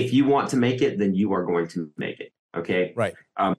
[0.00, 2.32] If you want to make it, then you are going to make it.
[2.56, 2.92] Okay.
[2.96, 3.14] Right.
[3.36, 3.56] Um,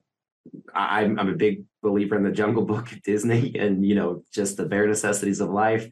[0.74, 4.24] I, I'm, I'm a big believer in the Jungle Book at Disney and, you know,
[4.34, 5.88] just the bare necessities of life.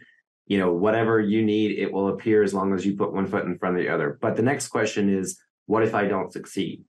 [0.47, 3.45] You know, whatever you need, it will appear as long as you put one foot
[3.45, 4.19] in front of the other.
[4.21, 6.83] But the next question is, what if I don't succeed?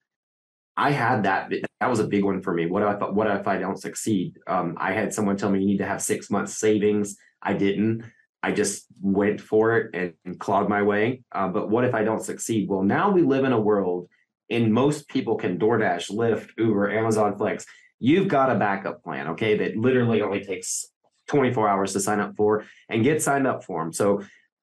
[0.76, 1.50] I had that.
[1.80, 2.66] That was a big one for me.
[2.66, 4.38] What if I, what if I don't succeed?
[4.46, 7.16] Um, I had someone tell me you need to have six months savings.
[7.42, 8.04] I didn't.
[8.46, 11.24] I just went for it and, and clawed my way.
[11.32, 12.68] Uh, but what if I don't succeed?
[12.68, 14.08] Well, now we live in a world,
[14.48, 17.66] and most people can DoorDash, Lyft, Uber, Amazon Flex.
[17.98, 20.86] You've got a backup plan, okay, that literally only takes
[21.26, 23.92] 24 hours to sign up for and get signed up for them.
[23.92, 24.22] So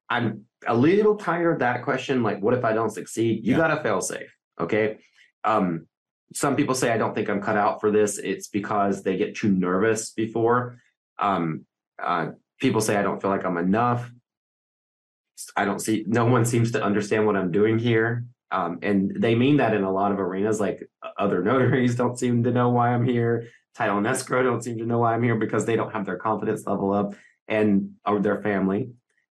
[0.09, 2.23] I'm a little tired of that question.
[2.23, 3.45] Like, what if I don't succeed?
[3.45, 3.57] You yeah.
[3.57, 4.99] got to fail safe, okay?
[5.43, 5.87] Um,
[6.33, 8.17] some people say I don't think I'm cut out for this.
[8.17, 10.77] It's because they get too nervous before.
[11.19, 11.65] Um,
[12.01, 12.27] uh,
[12.63, 14.09] people say I don't feel like I'm enough.
[15.55, 18.25] I don't see no one seems to understand what I'm doing here.
[18.51, 22.43] Um, and they mean that in a lot of arenas, like other notaries don't seem
[22.43, 23.47] to know why I'm here.
[23.75, 26.17] Title and escrow don't seem to know why I'm here because they don't have their
[26.17, 27.15] confidence level up
[27.47, 28.91] and or their family.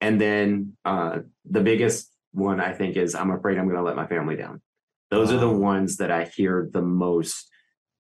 [0.02, 3.96] And then uh, the biggest one I think is I'm afraid I'm going to let
[3.96, 4.62] my family down.
[5.12, 5.38] Those wow.
[5.38, 7.48] are the ones that I hear the most.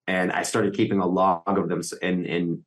[0.05, 2.63] And I started keeping a log of them and, and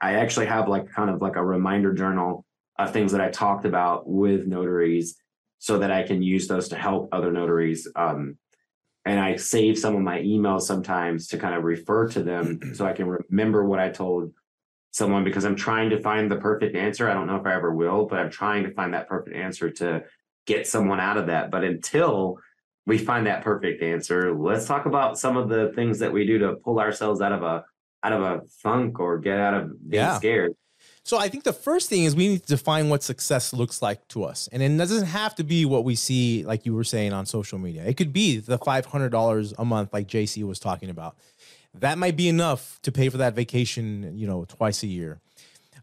[0.00, 2.44] I actually have like kind of like a reminder journal
[2.78, 5.16] of things that I talked about with notaries
[5.58, 7.88] so that I can use those to help other notaries.
[7.96, 8.38] Um,
[9.04, 12.86] and I save some of my emails sometimes to kind of refer to them so
[12.86, 14.32] I can remember what I told
[14.90, 17.08] someone because I'm trying to find the perfect answer.
[17.08, 19.70] I don't know if I ever will, but I'm trying to find that perfect answer
[19.70, 20.04] to
[20.46, 21.50] get someone out of that.
[21.50, 22.38] But until
[22.86, 26.38] we find that perfect answer, let's talk about some of the things that we do
[26.38, 27.64] to pull ourselves out of a
[28.02, 30.16] out of a funk or get out of being yeah.
[30.16, 30.54] scared.
[31.02, 34.06] So I think the first thing is we need to define what success looks like
[34.08, 34.46] to us.
[34.52, 37.58] And it doesn't have to be what we see, like you were saying on social
[37.58, 37.82] media.
[37.84, 41.16] It could be the $500 a month, like JC was talking about.
[41.72, 45.20] That might be enough to pay for that vacation, you know, twice a year.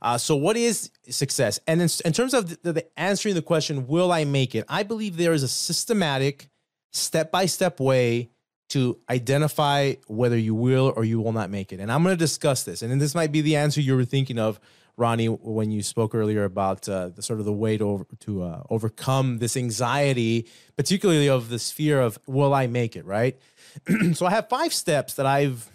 [0.01, 1.59] Uh, so what is success?
[1.65, 4.63] And in, in terms of the, the answering the question, will I make it?
[4.69, 6.49] I believe there is a systematic,
[6.91, 8.29] step-by-step way
[8.75, 11.79] to identify whether you will or you will not make it.
[11.79, 12.81] And I'm going to discuss this.
[12.81, 14.59] And this might be the answer you were thinking of,
[14.97, 18.43] Ronnie, when you spoke earlier about uh, the sort of the way to, over, to
[18.43, 23.39] uh, overcome this anxiety, particularly of this fear of will I make it, right?
[24.13, 25.69] so I have five steps that I've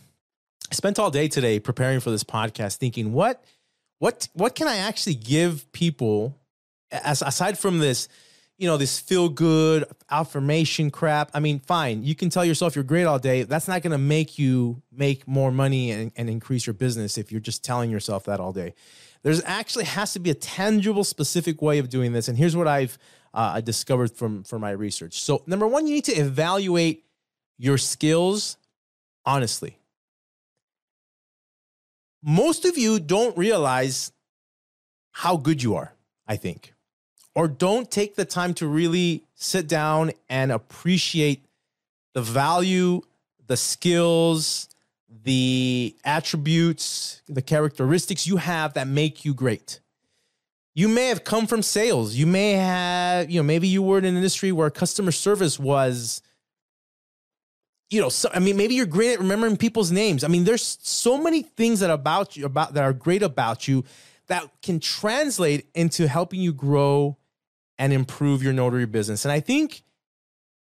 [0.71, 3.43] spent all day today preparing for this podcast, thinking what
[3.99, 6.39] what what can I actually give people
[6.93, 8.09] as, aside from this
[8.61, 11.31] you know, this feel good affirmation crap.
[11.33, 13.43] I mean, fine, you can tell yourself you're great all day.
[13.43, 17.33] That's not going to make you make more money and, and increase your business if
[17.33, 18.75] you're just telling yourself that all day.
[19.23, 22.29] There's actually has to be a tangible, specific way of doing this.
[22.29, 22.99] And here's what I've
[23.33, 25.23] uh, discovered from from my research.
[25.23, 27.07] So, number one, you need to evaluate
[27.57, 28.59] your skills
[29.25, 29.79] honestly.
[32.23, 34.13] Most of you don't realize
[35.13, 35.95] how good you are,
[36.27, 36.75] I think,
[37.41, 41.43] or don't take the time to really sit down and appreciate
[42.13, 43.01] the value,
[43.47, 44.69] the skills,
[45.25, 49.81] the attributes, the characteristics you have that make you great.
[50.75, 52.15] You may have come from sales.
[52.15, 56.21] You may have, you know, maybe you were in an industry where customer service was,
[57.89, 60.25] you know, so, I mean, maybe you're great at remembering people's names.
[60.25, 63.87] I mean, there's so many things that about you about that are great about you
[64.27, 67.17] that can translate into helping you grow
[67.81, 69.25] and improve your notary business.
[69.25, 69.83] And I think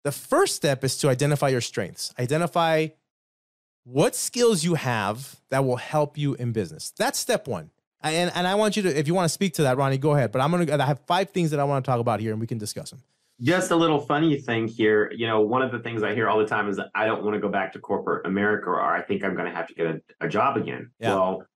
[0.02, 2.12] the first step is to identify your strengths.
[2.18, 2.88] Identify
[3.84, 6.92] what skills you have that will help you in business.
[6.98, 7.70] That's step one.
[8.02, 10.14] And, and I want you to, if you want to speak to that, Ronnie, go
[10.14, 10.32] ahead.
[10.32, 12.32] But I'm going to, I have five things that I want to talk about here
[12.32, 13.00] and we can discuss them.
[13.40, 15.12] Just a little funny thing here.
[15.16, 17.22] You know, one of the things I hear all the time is that I don't
[17.22, 19.74] want to go back to corporate America or I think I'm going to have to
[19.74, 20.90] get a, a job again.
[20.98, 21.14] Yeah.
[21.14, 21.46] Well,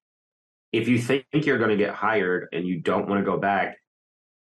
[0.72, 3.78] if you think you're going to get hired and you don't want to go back,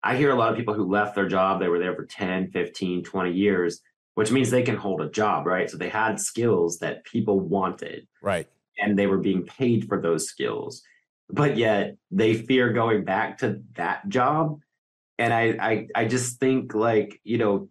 [0.02, 2.50] I hear a lot of people who left their job, they were there for 10,
[2.50, 3.82] 15, 20 years
[4.20, 5.70] which means they can hold a job, right?
[5.70, 8.06] So they had skills that people wanted.
[8.20, 8.46] Right.
[8.78, 10.82] And they were being paid for those skills.
[11.30, 14.60] But yet they fear going back to that job.
[15.18, 17.70] And I I I just think like, you know,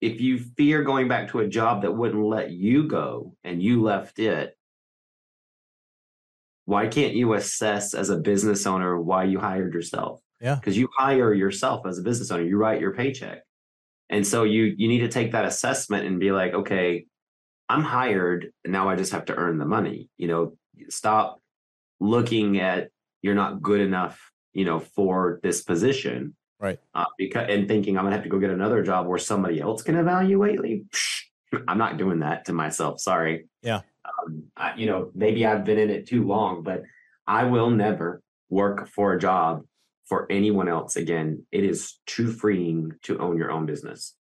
[0.00, 3.80] if you fear going back to a job that wouldn't let you go and you
[3.80, 4.58] left it,
[6.64, 10.23] why can't you assess as a business owner why you hired yourself?
[10.40, 10.56] Yeah.
[10.56, 13.42] Because you hire yourself as a business owner, you write your paycheck.
[14.10, 17.06] And so you you need to take that assessment and be like, okay,
[17.68, 20.08] I'm hired, now I just have to earn the money.
[20.16, 20.56] You know,
[20.88, 21.40] stop
[22.00, 22.90] looking at
[23.22, 24.20] you're not good enough,
[24.52, 26.36] you know, for this position.
[26.60, 26.78] Right.
[26.94, 29.82] Uh, because and thinking I'm gonna have to go get another job where somebody else
[29.82, 30.84] can evaluate me.
[31.68, 33.00] I'm not doing that to myself.
[33.00, 33.48] Sorry.
[33.62, 33.80] Yeah.
[34.04, 36.82] Um, I, you know, maybe I've been in it too long, but
[37.26, 39.64] I will never work for a job
[40.04, 40.96] for anyone else.
[40.96, 44.14] Again, it is too freeing to own your own business.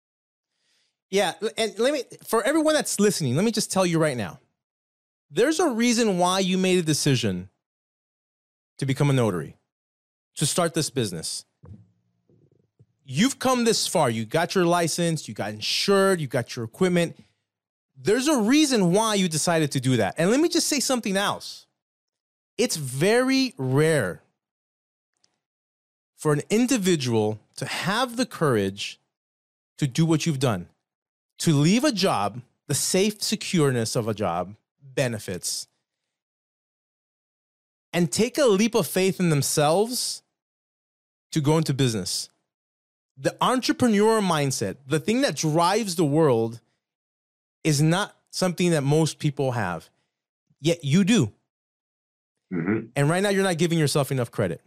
[1.11, 4.41] Yeah, and let me for everyone that's listening, let me just tell you right now.
[5.31, 7.49] There's a reason why you made a decision
[8.79, 9.57] to become a notary,
[10.37, 11.45] to start this business.
[13.05, 14.09] You've come this far.
[14.09, 17.17] You got your license, you got insured, you got your equipment.
[17.97, 20.15] There's a reason why you decided to do that.
[20.19, 21.67] And let me just say something else.
[22.57, 24.23] It's very rare
[26.23, 29.01] for an individual to have the courage
[29.77, 30.69] to do what you've done,
[31.37, 34.55] to leave a job, the safe secureness of a job,
[34.95, 35.67] benefits,
[37.93, 40.23] and take a leap of faith in themselves
[41.33, 42.29] to go into business.
[43.19, 46.61] The entrepreneur mindset, the thing that drives the world,
[47.65, 49.91] is not something that most people have.
[50.61, 51.33] Yet you do.
[52.55, 52.87] Mm-hmm.
[52.95, 54.61] And right now, you're not giving yourself enough credit.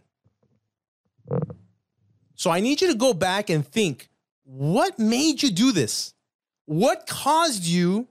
[2.34, 4.08] So I need you to go back and think
[4.44, 6.14] what made you do this?
[6.66, 8.08] What caused you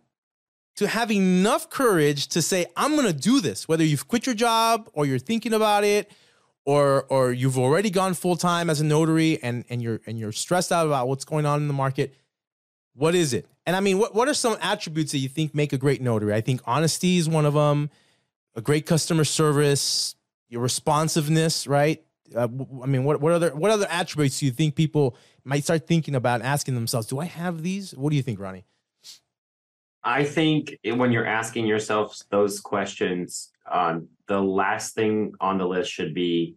[0.76, 4.36] to have enough courage to say, I'm going to do this, whether you've quit your
[4.36, 6.12] job or you're thinking about it
[6.66, 10.32] or or you've already gone full time as a notary and and you're and you're
[10.32, 12.14] stressed out about what's going on in the market.
[12.94, 13.46] What is it?
[13.66, 16.34] And I mean, what what are some attributes that you think make a great notary?
[16.34, 17.90] I think honesty is one of them,
[18.56, 20.16] a great customer service,
[20.50, 22.05] your responsiveness, right?
[22.34, 22.48] Uh,
[22.82, 26.16] I mean, what what other what other attributes do you think people might start thinking
[26.16, 27.08] about asking themselves?
[27.08, 27.92] Do I have these?
[27.92, 28.66] What do you think, Ronnie?
[30.04, 35.92] I think when you're asking yourself those questions, um, the last thing on the list
[35.92, 36.56] should be,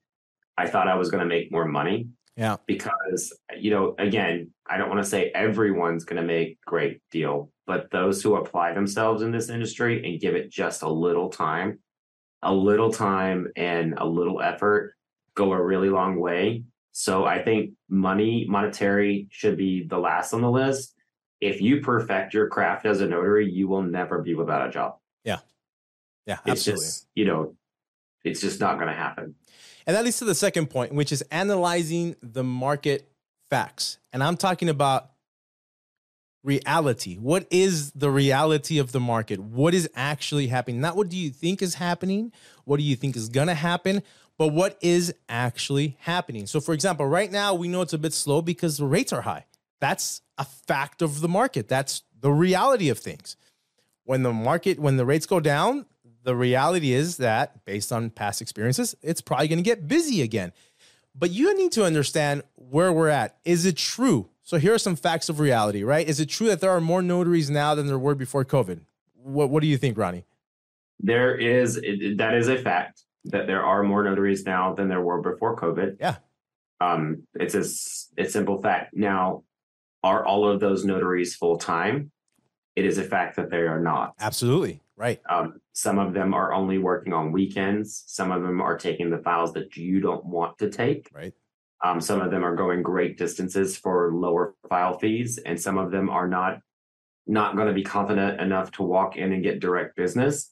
[0.58, 2.08] I thought I was going to make more money.
[2.36, 2.56] Yeah.
[2.66, 7.50] Because, you know, again, I don't want to say everyone's going to make great deal,
[7.66, 11.80] but those who apply themselves in this industry and give it just a little time,
[12.42, 14.94] a little time and a little effort
[15.38, 16.64] go a really long way.
[16.92, 20.94] So I think money, monetary should be the last on the list.
[21.40, 24.96] If you perfect your craft as a notary, you will never be without a job.
[25.24, 25.38] Yeah.
[26.26, 26.84] Yeah, it's absolutely.
[26.84, 27.54] Just, you know,
[28.24, 29.36] it's just not going to happen.
[29.86, 33.08] And that leads to the second point, which is analyzing the market
[33.48, 33.98] facts.
[34.12, 35.10] And I'm talking about
[36.44, 37.16] reality.
[37.16, 39.38] What is the reality of the market?
[39.40, 40.80] What is actually happening?
[40.80, 42.32] Not what do you think is happening?
[42.64, 44.02] What do you think is going to happen?
[44.38, 46.46] But what is actually happening.
[46.46, 49.22] So, for example, right now we know it's a bit slow because the rates are
[49.22, 49.44] high.
[49.80, 51.68] that's a fact of the market.
[51.68, 53.36] That's the reality of things.
[54.04, 55.86] When the market, when the rates go down,
[56.22, 60.52] the reality is that based on past experiences, it's probably going to get busy again.
[61.14, 63.36] But you need to understand where we're at.
[63.44, 64.28] Is it true?
[64.42, 66.08] So here are some facts of reality, right?
[66.08, 68.80] Is it true that there are more notaries now than there were before COVID?
[69.14, 70.24] What What do you think, Ronnie?
[71.00, 71.74] There is
[72.16, 75.96] that is a fact that there are more notaries now than there were before COVID.
[76.00, 76.16] Yeah.
[76.80, 77.64] Um, it's a
[78.20, 78.94] it's simple fact.
[78.94, 79.44] Now,
[80.02, 82.10] are all of those notaries full time?
[82.76, 84.14] It is a fact that they are not.
[84.20, 84.80] Absolutely.
[84.96, 85.20] Right.
[85.28, 88.04] Um, some of them are only working on weekends.
[88.06, 91.08] Some of them are taking the files that you don't want to take.
[91.12, 91.34] Right.
[91.84, 95.90] Um, some of them are going great distances for lower file fees, and some of
[95.90, 96.60] them are not
[97.26, 100.50] not going to be confident enough to walk in and get direct business.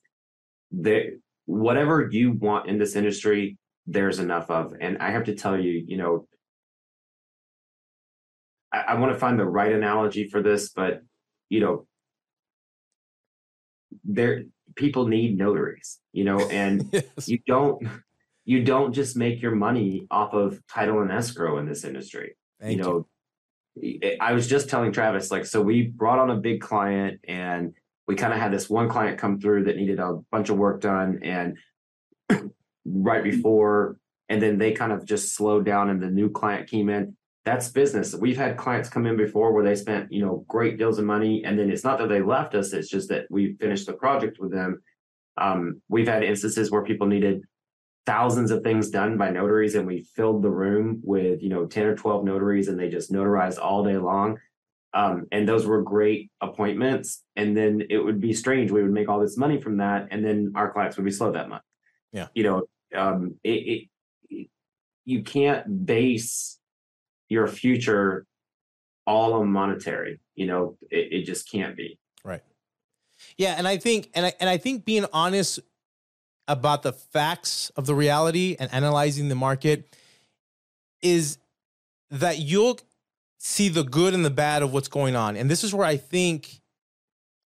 [0.70, 1.14] They,
[1.46, 4.74] whatever you want in this industry, there's enough of.
[4.80, 6.28] And I have to tell you, you know,
[8.72, 11.02] I, I want to find the right analogy for this, but
[11.48, 11.86] you know,
[14.04, 14.44] there
[14.74, 17.28] people need notaries, you know, and yes.
[17.28, 17.86] you don't
[18.44, 22.36] you don't just make your money off of title and escrow in this industry.
[22.60, 23.06] Thank you know,
[23.74, 24.16] you.
[24.20, 27.74] I was just telling Travis, like, so we brought on a big client and
[28.06, 30.80] we kind of had this one client come through that needed a bunch of work
[30.80, 31.56] done and
[32.84, 33.98] right before
[34.28, 37.16] and then they kind of just slowed down and the new client came in.
[37.44, 38.12] That's business.
[38.14, 41.44] We've had clients come in before where they spent you know great deals of money
[41.44, 44.38] and then it's not that they left us it's just that we finished the project
[44.40, 44.82] with them.
[45.36, 47.42] Um, we've had instances where people needed
[48.06, 51.86] thousands of things done by notaries and we filled the room with you know 10
[51.86, 54.38] or 12 notaries and they just notarized all day long
[54.96, 57.22] um, and those were great appointments.
[57.36, 60.24] And then it would be strange we would make all this money from that and
[60.24, 61.62] then our clients would be slow that month.
[62.12, 62.28] Yeah.
[62.34, 62.62] You know
[62.96, 63.88] um, it,
[64.30, 64.48] it
[65.04, 66.58] you can't base
[67.28, 68.24] your future
[69.06, 71.98] all on monetary you know it, it just can't be.
[72.24, 72.42] Right.
[73.36, 75.60] Yeah and i think and i and i think being honest
[76.48, 79.94] about the facts of the reality and analyzing the market
[81.02, 81.38] is
[82.10, 82.78] that you'll
[83.38, 85.36] see the good and the bad of what's going on.
[85.36, 86.60] And this is where I think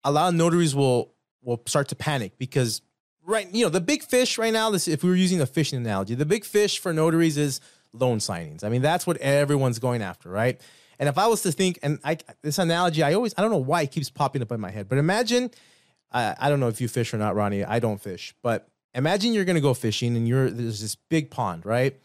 [0.04, 2.82] a lot of notaries will will start to panic because
[3.26, 5.80] right, you know, the big fish right now, this if we were using a fishing
[5.80, 7.62] analogy, the big fish for notaries is
[7.94, 8.64] loan signings.
[8.64, 10.60] I mean, that's what everyone's going after, right?
[11.00, 13.58] And if I was to think, and I this analogy, I always I don't know
[13.58, 15.52] why it keeps popping up in my head, but imagine,
[16.12, 17.64] uh, I don't know if you fish or not, Ronnie.
[17.64, 21.30] I don't fish, but imagine you're going to go fishing and you're there's this big
[21.30, 22.00] pond, right?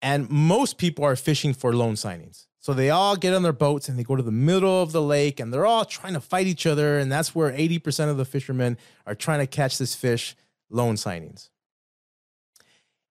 [0.00, 2.46] And most people are fishing for loan signings.
[2.60, 5.02] So they all get on their boats and they go to the middle of the
[5.02, 6.98] lake and they're all trying to fight each other.
[6.98, 10.36] And that's where 80% of the fishermen are trying to catch this fish,
[10.68, 11.50] loan signings.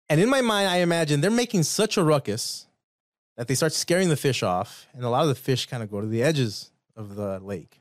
[0.09, 2.67] And in my mind, I imagine they're making such a ruckus
[3.37, 4.87] that they start scaring the fish off.
[4.93, 7.81] And a lot of the fish kind of go to the edges of the lake.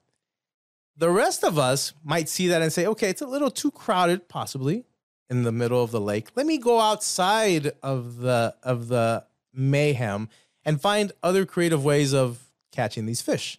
[0.98, 4.30] The rest of us might see that and say, okay, it's a little too crowded,
[4.30, 4.86] possibly
[5.30, 6.30] in the middle of the lake.
[6.36, 10.30] Let me go outside of the of the mayhem
[10.66, 13.58] and find other creative ways of catching these fish.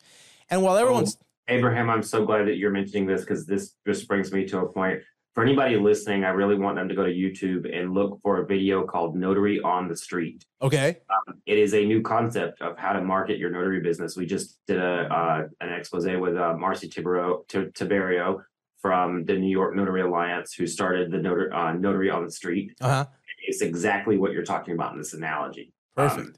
[0.51, 4.09] And while everyone's oh, Abraham, I'm so glad that you're mentioning this because this just
[4.09, 5.01] brings me to a point.
[5.35, 8.47] For anybody listening, I really want them to go to YouTube and look for a
[8.47, 10.43] video called Notary on the Street.
[10.63, 10.97] Okay.
[11.11, 14.17] Um, it is a new concept of how to market your notary business.
[14.17, 18.43] We just did a uh, an expose with uh, Marcy Tiberio, Tiberio
[18.81, 22.73] from the New York Notary Alliance, who started the notary, uh, notary on the street.
[22.81, 23.05] Uh-huh.
[23.47, 25.73] It's exactly what you're talking about in this analogy.
[25.95, 26.29] Perfect.
[26.29, 26.35] Um,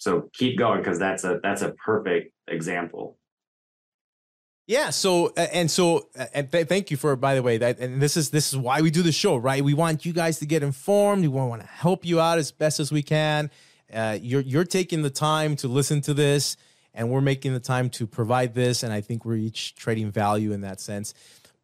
[0.00, 3.18] so keep going because that's a that's a perfect example.
[4.66, 4.90] Yeah.
[4.90, 8.30] So and so and th- thank you for by the way that and this is
[8.30, 9.62] this is why we do the show, right?
[9.62, 11.22] We want you guys to get informed.
[11.22, 13.50] We want to help you out as best as we can.
[13.92, 16.56] Uh, you're you're taking the time to listen to this,
[16.94, 20.52] and we're making the time to provide this, and I think we're each trading value
[20.52, 21.12] in that sense.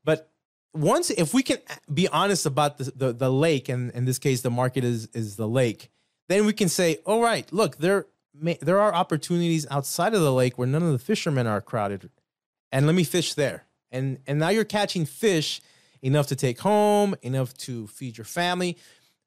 [0.05, 0.31] But
[0.75, 1.59] once, if we can
[1.93, 5.37] be honest about the, the, the lake, and in this case, the market is is
[5.37, 5.89] the lake,
[6.29, 8.07] then we can say, all right, look, there
[8.41, 12.11] may, there are opportunities outside of the lake where none of the fishermen are crowded,
[12.73, 13.65] and let me fish there.
[13.91, 15.61] And and now you're catching fish
[16.03, 18.77] enough to take home, enough to feed your family,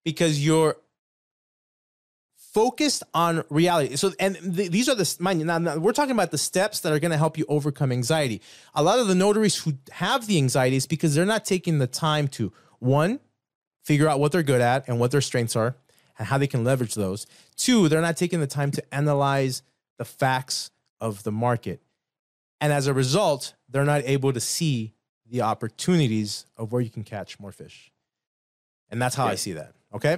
[0.04, 0.78] because you're
[2.36, 3.96] focused on reality.
[3.96, 5.46] So, and th- these are the mind.
[5.46, 8.42] Now, now, we're talking about the steps that are going to help you overcome anxiety.
[8.74, 12.28] A lot of the notaries who have the anxieties because they're not taking the time
[12.30, 13.20] to one,
[13.84, 15.76] figure out what they're good at and what their strengths are,
[16.20, 17.26] and how they can leverage those.
[17.56, 19.64] Two, they're not taking the time to analyze
[19.98, 20.70] the facts
[21.02, 21.82] of the market,
[22.62, 24.94] and as a result, they're not able to see
[25.26, 27.92] the opportunities of where you can catch more fish.
[28.90, 29.32] And that's how yeah.
[29.32, 29.74] I see that.
[29.94, 30.18] Okay.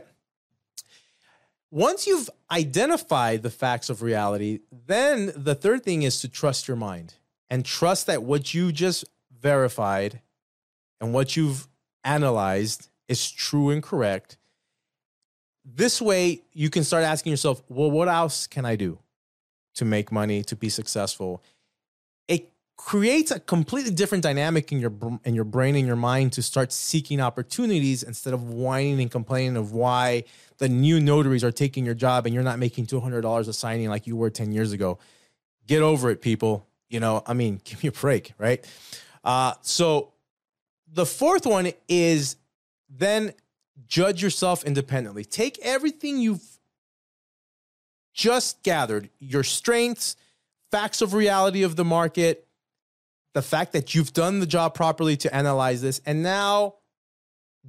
[1.69, 6.77] once you've identified the facts of reality, then the third thing is to trust your
[6.77, 7.13] mind
[7.49, 9.05] and trust that what you just
[9.39, 10.21] verified
[10.99, 11.67] and what you've
[12.03, 14.37] analyzed is true and correct.
[15.63, 18.99] This way, you can start asking yourself, well, what else can I do
[19.75, 21.43] to make money, to be successful?
[22.27, 24.91] It creates a completely different dynamic in your
[25.23, 29.55] in your brain and your mind to start seeking opportunities instead of whining and complaining
[29.55, 30.23] of why
[30.57, 34.07] the new notaries are taking your job and you're not making $200 a signing like
[34.07, 34.97] you were 10 years ago.
[35.67, 36.65] Get over it, people.
[36.89, 38.65] You know, I mean, give me a break, right?
[39.23, 40.13] Uh, so
[40.91, 42.35] the fourth one is
[42.89, 43.33] then
[43.87, 45.25] judge yourself independently.
[45.25, 46.43] Take everything you've
[48.13, 50.15] just gathered, your strengths,
[50.71, 52.47] facts of reality of the market,
[53.33, 56.75] the fact that you've done the job properly to analyze this, and now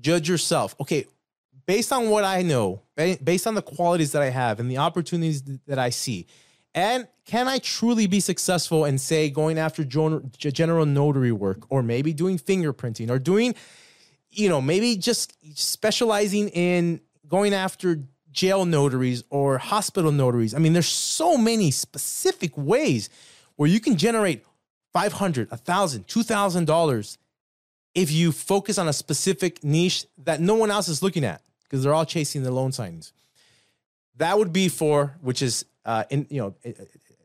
[0.00, 0.74] judge yourself.
[0.80, 1.06] Okay,
[1.66, 5.42] based on what I know, based on the qualities that I have and the opportunities
[5.66, 6.26] that I see,
[6.74, 12.12] and can I truly be successful and say, going after general notary work or maybe
[12.12, 13.54] doing fingerprinting or doing,
[14.32, 20.54] you know, maybe just specializing in going after jail notaries or hospital notaries?
[20.54, 23.10] I mean, there's so many specific ways
[23.56, 24.44] where you can generate
[24.92, 27.18] 500, 1000, 2000 dollars
[27.94, 31.82] if you focus on a specific niche that no one else is looking at because
[31.82, 33.12] they're all chasing the loan signings.
[34.16, 36.54] That would be for which is uh, in you know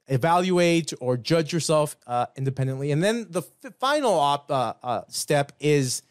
[0.08, 2.91] evaluate or judge yourself uh, independently.
[2.91, 3.41] And then the
[3.80, 6.01] final op, uh, uh, step is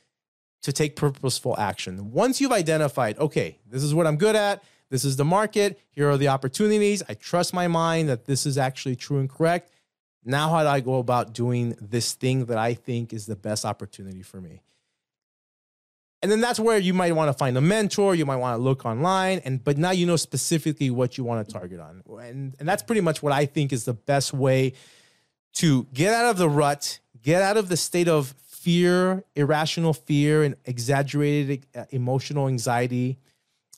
[0.67, 2.11] to take purposeful action.
[2.11, 6.11] Once you've identified, okay, this is what I'm good at, this is the market, here
[6.11, 9.71] are the opportunities, I trust my mind that this is actually true and correct.
[10.25, 13.65] Now, how do I go about doing this thing that I think is the best
[13.65, 14.61] opportunity for me?
[16.21, 18.63] And then that's where you might want to find a mentor, you might want to
[18.63, 22.03] look online, and but now you know specifically what you want to target on.
[22.21, 24.73] And and that's pretty much what I think is the best way
[25.55, 28.35] to get out of the rut, get out of the state of
[28.67, 33.17] fear, irrational fear, and exaggerated uh, emotional anxiety,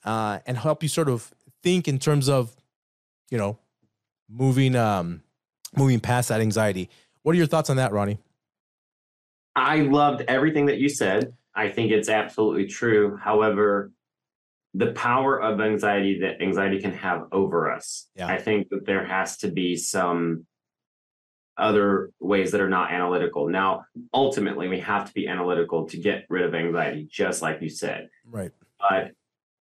[0.02, 1.30] uh, and help you sort of
[1.62, 2.56] think in terms of,
[3.28, 3.58] you know,
[4.30, 5.22] moving um,
[5.76, 6.88] moving past that anxiety.
[7.22, 8.18] What are your thoughts on that, Ronnie?
[9.54, 11.34] I loved everything that you said.
[11.54, 13.18] I think it's absolutely true.
[13.18, 13.92] However,
[14.72, 18.26] the power of anxiety that anxiety can have over us, yeah.
[18.26, 20.46] I think that there has to be some
[21.58, 23.48] other ways that are not analytical.
[23.48, 23.84] Now,
[24.14, 28.08] ultimately, we have to be analytical to get rid of anxiety, just like you said.
[28.24, 28.52] Right.
[28.78, 29.12] But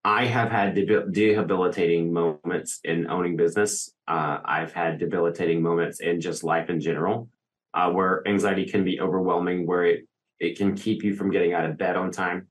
[0.05, 3.93] I have had debilitating moments in owning business.
[4.09, 7.28] Uh, I've had debilitating moments in just life in general,
[7.74, 10.09] uh, where anxiety can be overwhelming, where it
[10.40, 12.49] it can keep you from getting out of bed on time.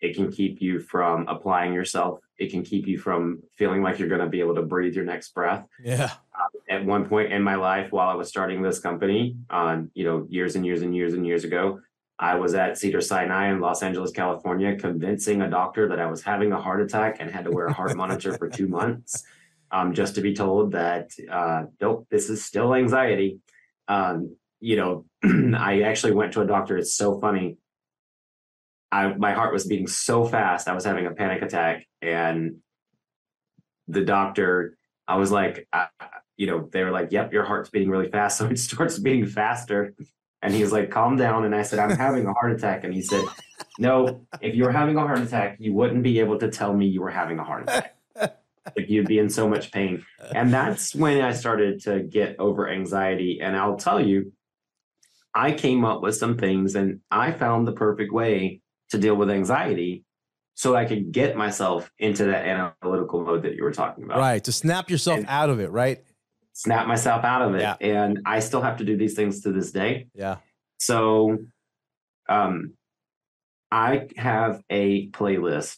[0.00, 2.18] It can keep you from applying yourself.
[2.38, 5.04] It can keep you from feeling like you're going to be able to breathe your
[5.04, 5.66] next breath.
[5.82, 6.12] Yeah.
[6.34, 9.82] Uh, at one point in my life, while I was starting this company, on uh,
[9.94, 11.80] you know years and years and years and years ago,
[12.18, 16.22] I was at Cedar Sinai in Los Angeles, California, convincing a doctor that I was
[16.22, 19.24] having a heart attack and had to wear a heart monitor for two months,
[19.70, 23.38] um, just to be told that uh, nope, this is still anxiety.
[23.86, 25.04] Um, you know,
[25.56, 26.76] I actually went to a doctor.
[26.76, 27.56] It's so funny.
[28.90, 30.68] I my heart was beating so fast.
[30.68, 32.56] I was having a panic attack, and
[33.86, 34.76] the doctor,
[35.06, 35.88] I was like, I,
[36.36, 39.26] you know, they were like, "Yep, your heart's beating really fast." So it starts beating
[39.26, 39.94] faster,
[40.42, 42.94] and he was like, "Calm down." And I said, "I'm having a heart attack," and
[42.94, 43.24] he said,
[43.78, 46.86] "No, if you were having a heart attack, you wouldn't be able to tell me
[46.86, 47.94] you were having a heart attack."
[48.76, 50.04] like you'd be in so much pain.
[50.34, 53.40] And that's when I started to get over anxiety.
[53.40, 54.32] And I'll tell you,
[55.34, 58.60] I came up with some things and I found the perfect way
[58.90, 60.04] to deal with anxiety
[60.58, 64.18] so I could get myself into that analytical mode that you were talking about.
[64.18, 64.42] Right.
[64.42, 66.02] To snap yourself and out of it, right?
[66.52, 67.60] Snap myself out of it.
[67.60, 67.76] Yeah.
[67.80, 70.08] And I still have to do these things to this day.
[70.14, 70.38] Yeah.
[70.78, 71.38] So
[72.28, 72.72] um
[73.70, 75.76] I have a playlist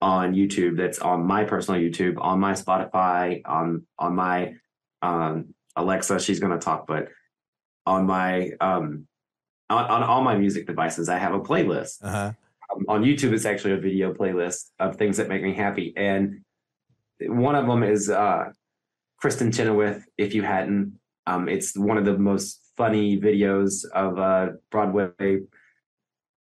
[0.00, 4.54] on YouTube that's on my personal YouTube, on my Spotify, on on my
[5.02, 7.08] um Alexa, she's gonna talk, but
[7.84, 9.08] on my um
[9.70, 11.98] on, on all my music devices, I have a playlist.
[12.02, 12.32] Uh-huh.
[12.70, 16.40] Um, on YouTube, it's actually a video playlist of things that make me happy, and
[17.20, 18.50] one of them is uh,
[19.22, 20.04] Kristin Chenoweth.
[20.16, 25.40] If you hadn't, um, it's one of the most funny videos of uh, Broadway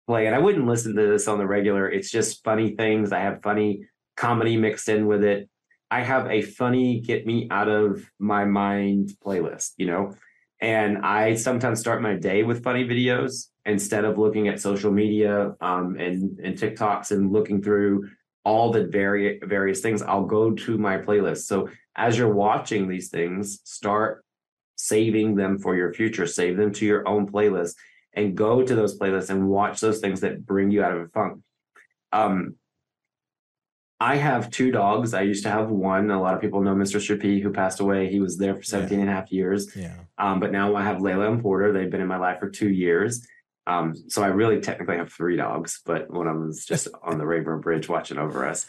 [0.08, 1.90] play, and I wouldn't listen to this on the regular.
[1.90, 3.12] It's just funny things.
[3.12, 5.50] I have funny comedy mixed in with it.
[5.92, 9.74] I have a funny get me out of my mind playlist.
[9.78, 10.16] You know,
[10.66, 15.54] and I sometimes start my day with funny videos instead of looking at social media
[15.62, 18.10] um, and, and TikToks and looking through
[18.44, 21.44] all the vari- various things, I'll go to my playlist.
[21.46, 24.26] So as you're watching these things, start
[24.76, 27.76] saving them for your future, save them to your own playlist
[28.14, 31.08] and go to those playlists and watch those things that bring you out of a
[31.10, 31.44] funk.
[32.12, 32.56] Um,
[34.06, 35.16] I have two dogs.
[35.16, 36.12] I used to have one.
[36.12, 37.02] A lot of people know Mr.
[37.02, 38.08] Chappie, who passed away.
[38.08, 39.76] He was there for 17 and a half years.
[39.76, 39.96] Yeah.
[40.20, 41.74] Um, but now I have Layla and Porter.
[41.74, 43.26] They've been in my life for two years.
[43.66, 47.18] Um, so I really technically have three dogs, but one of them is just on
[47.18, 48.68] the Rainbow Bridge watching over us.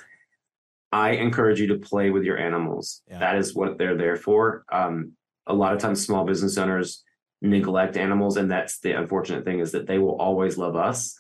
[0.91, 3.03] I encourage you to play with your animals.
[3.07, 3.19] Yeah.
[3.19, 4.65] That is what they're there for.
[4.73, 5.13] Um,
[5.47, 7.05] a lot of times, small business owners
[7.43, 11.15] neglect animals, and that's the unfortunate thing is that they will always love us,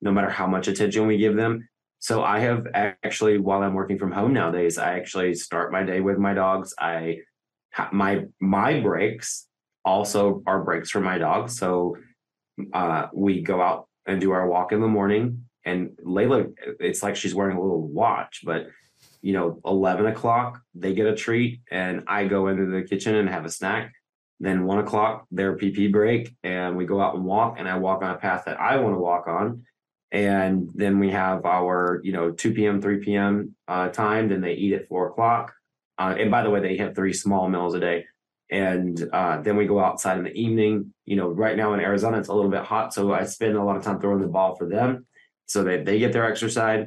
[0.00, 1.68] no matter how much attention we give them.
[2.00, 6.00] So I have actually, while I'm working from home nowadays, I actually start my day
[6.00, 6.74] with my dogs.
[6.78, 7.18] I
[7.92, 9.46] my my breaks
[9.84, 11.56] also are breaks for my dogs.
[11.58, 11.96] So
[12.72, 15.44] uh, we go out and do our walk in the morning.
[15.64, 18.66] And Layla, it's like she's wearing a little watch, but
[19.22, 23.28] you know, 11 o'clock, they get a treat, and I go into the kitchen and
[23.28, 23.92] have a snack.
[24.40, 28.02] Then one o'clock, their PP break, and we go out and walk, and I walk
[28.02, 29.64] on a path that I want to walk on.
[30.12, 33.54] And then we have our, you know, 2 p.m., 3 p.m.
[33.68, 34.28] Uh, time.
[34.28, 35.54] Then they eat at four o'clock.
[35.98, 38.06] Uh, and by the way, they have three small meals a day.
[38.50, 40.92] And uh, then we go outside in the evening.
[41.04, 42.92] You know, right now in Arizona, it's a little bit hot.
[42.92, 45.06] So I spend a lot of time throwing the ball for them
[45.46, 46.86] so that they get their exercise.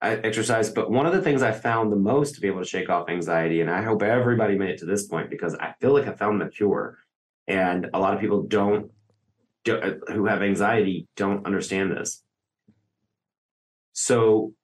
[0.00, 0.70] Exercise.
[0.70, 3.08] But one of the things I found the most to be able to shake off
[3.10, 6.12] anxiety, and I hope everybody made it to this point because I feel like I
[6.12, 6.98] found the cure.
[7.48, 8.92] And a lot of people don't,
[9.64, 12.22] do, who have anxiety, don't understand this.
[13.98, 14.54] So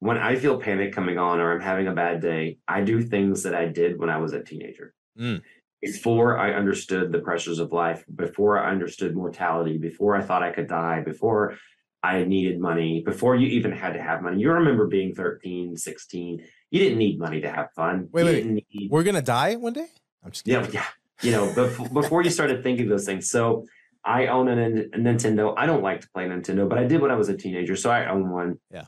[0.00, 3.44] when I feel panic coming on or I'm having a bad day, I do things
[3.44, 4.92] that I did when I was a teenager.
[5.16, 5.40] Mm.
[5.80, 10.50] Before I understood the pressures of life, before I understood mortality, before I thought I
[10.50, 11.56] could die, before
[12.02, 14.40] I needed money, before you even had to have money.
[14.40, 16.44] You remember being 13, 16.
[16.72, 18.08] You didn't need money to have fun.
[18.10, 19.86] Wait, You wait, didn't need- We're gonna die one day.
[20.24, 20.86] I'm just yeah, yeah.
[21.20, 23.30] You know, before, before you started thinking those things.
[23.30, 23.64] So
[24.04, 25.54] I own a, a Nintendo.
[25.56, 27.76] I don't like to play Nintendo, but I did when I was a teenager.
[27.76, 28.58] So I own one.
[28.70, 28.84] Yeah.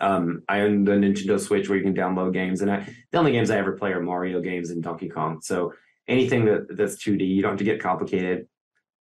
[0.00, 3.32] Um, I own the Nintendo Switch where you can download games, and I the only
[3.32, 5.40] games I ever play are Mario games and Donkey Kong.
[5.42, 5.74] So
[6.08, 8.48] anything that that's 2D, you don't have to get complicated.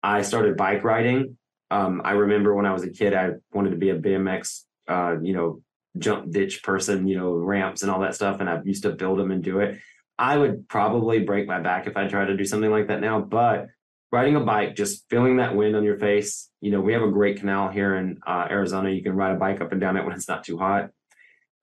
[0.03, 1.37] I started bike riding.
[1.69, 5.15] Um, I remember when I was a kid, I wanted to be a BMX, uh,
[5.21, 5.61] you know,
[5.97, 9.19] jump ditch person, you know, ramps and all that stuff, and I used to build
[9.19, 9.79] them and do it.
[10.17, 13.19] I would probably break my back if I tried to do something like that now,
[13.19, 13.67] but
[14.11, 16.49] riding a bike, just feeling that wind on your face.
[16.61, 18.89] You know, we have a great canal here in uh, Arizona.
[18.89, 20.89] You can ride a bike up and down it when it's not too hot.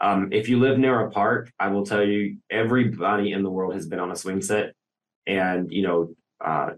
[0.00, 3.74] Um, if you live near a park, I will tell you, everybody in the world
[3.74, 4.74] has been on a swing set,
[5.26, 6.14] and you know,
[6.44, 6.70] uh,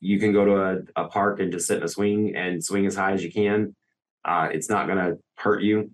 [0.00, 0.56] you can go to
[0.96, 3.30] a, a park and just sit in a swing and swing as high as you
[3.30, 3.74] can.
[4.24, 5.90] Uh, it's not going to hurt you.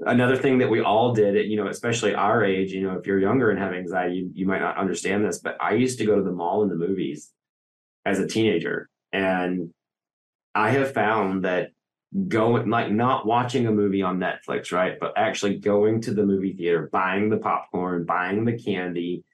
[0.00, 3.20] Another thing that we all did, you know, especially our age, you know, if you're
[3.20, 6.16] younger and have anxiety, you, you might not understand this, but I used to go
[6.16, 7.30] to the mall and the movies
[8.04, 8.88] as a teenager.
[9.12, 9.72] And
[10.54, 11.70] I have found that
[12.28, 14.98] going, like not watching a movie on Netflix, right?
[14.98, 19.24] But actually going to the movie theater, buying the popcorn, buying the candy,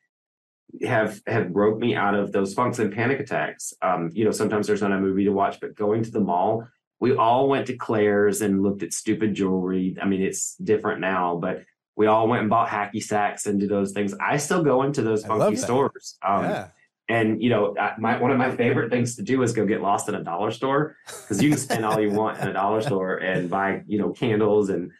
[0.83, 3.75] have have broke me out of those funks and panic attacks.
[3.83, 6.67] Um, you know, sometimes there's not a movie to watch, but going to the mall,
[7.01, 9.97] we all went to Claire's and looked at stupid jewelry.
[10.01, 11.65] I mean, it's different now, but
[11.97, 14.15] we all went and bought hacky sacks and do those things.
[14.21, 16.17] I still go into those funky stores.
[16.27, 16.69] Um, yeah.
[17.09, 20.09] and you know, my one of my favorite things to do is go get lost
[20.09, 23.17] in a dollar store because you can spend all you want in a dollar store
[23.17, 24.93] and buy, you know, candles and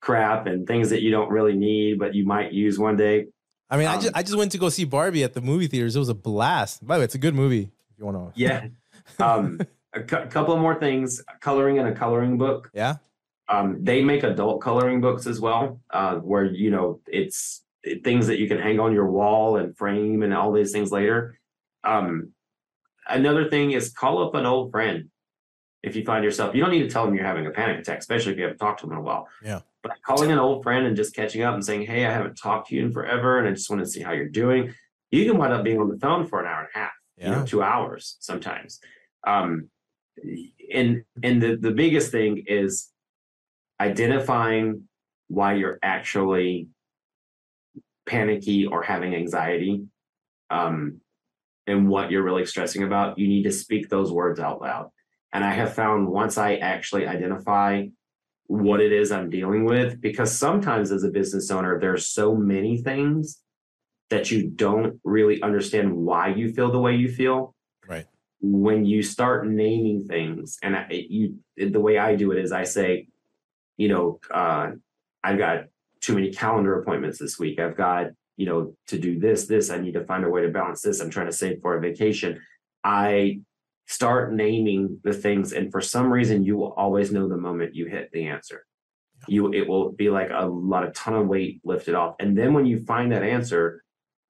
[0.00, 3.26] crap and things that you don't really need but you might use one day.
[3.70, 5.66] I mean, I Um, just I just went to go see Barbie at the movie
[5.66, 5.96] theaters.
[5.96, 6.86] It was a blast.
[6.86, 7.70] By the way, it's a good movie.
[7.90, 8.40] If you want to.
[8.40, 8.66] Yeah.
[9.18, 9.60] Um,
[9.94, 12.70] a cou- couple more things: coloring in a coloring book.
[12.74, 12.96] Yeah.
[13.48, 17.62] Um, they make adult coloring books as well, uh, where you know it's
[18.02, 21.38] things that you can hang on your wall and frame and all these things later.
[21.84, 22.32] Um,
[23.06, 25.10] another thing is call up an old friend
[25.82, 26.54] if you find yourself.
[26.54, 28.58] You don't need to tell them you're having a panic attack, especially if you haven't
[28.58, 29.28] talked to them in a while.
[29.42, 29.60] Yeah.
[29.82, 32.68] But calling an old friend and just catching up and saying, "Hey, I haven't talked
[32.68, 34.72] to you in forever, and I just want to see how you're doing."
[35.10, 37.30] You can wind up being on the phone for an hour and a half, you
[37.30, 38.80] know, two hours sometimes.
[39.26, 39.68] Um,
[40.72, 42.90] and and the the biggest thing is
[43.80, 44.82] identifying
[45.28, 46.68] why you're actually
[48.06, 49.84] panicky or having anxiety
[50.50, 51.00] um,
[51.66, 54.90] and what you're really stressing about you need to speak those words out loud
[55.32, 57.84] and i have found once i actually identify
[58.46, 62.76] what it is i'm dealing with because sometimes as a business owner there's so many
[62.82, 63.42] things
[64.10, 67.53] that you don't really understand why you feel the way you feel.
[68.52, 72.64] When you start naming things and I, you the way i do it is i
[72.64, 73.08] say
[73.76, 74.72] you know uh
[75.24, 75.64] I've got
[76.00, 77.58] too many calendar appointments this week.
[77.58, 79.70] I've got, you know, to do this, this.
[79.70, 81.00] I need to find a way to balance this.
[81.00, 82.40] I'm trying to save for a vacation.
[82.84, 83.40] I
[83.86, 85.54] start naming the things.
[85.54, 88.66] And for some reason, you will always know the moment you hit the answer.
[89.26, 92.16] You it will be like a lot of ton of weight lifted off.
[92.20, 93.82] And then when you find that answer,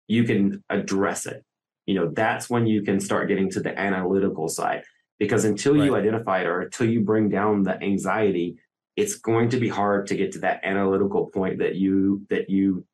[0.06, 1.44] you can address it.
[1.88, 4.84] You know, that's when you can start getting to the analytical side.
[5.18, 5.86] Because until right.
[5.86, 8.58] you identify it or until you bring down the anxiety,
[8.94, 12.84] it's going to be hard to get to that analytical point that you that you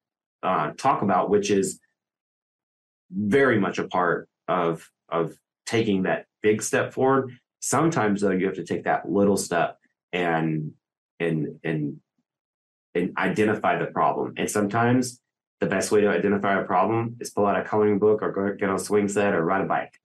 [0.44, 1.80] uh, talk about, which is
[3.10, 5.36] very much a part of of
[5.66, 7.32] taking that big step forward.
[7.58, 9.76] Sometimes though, you have to take that little step
[10.12, 10.70] and
[11.18, 11.96] and and
[12.94, 14.34] and identify the problem.
[14.36, 15.20] And sometimes
[15.60, 18.54] the best way to identify a problem is pull out a coloring book or go
[18.54, 20.00] get on a swing set or ride a bike.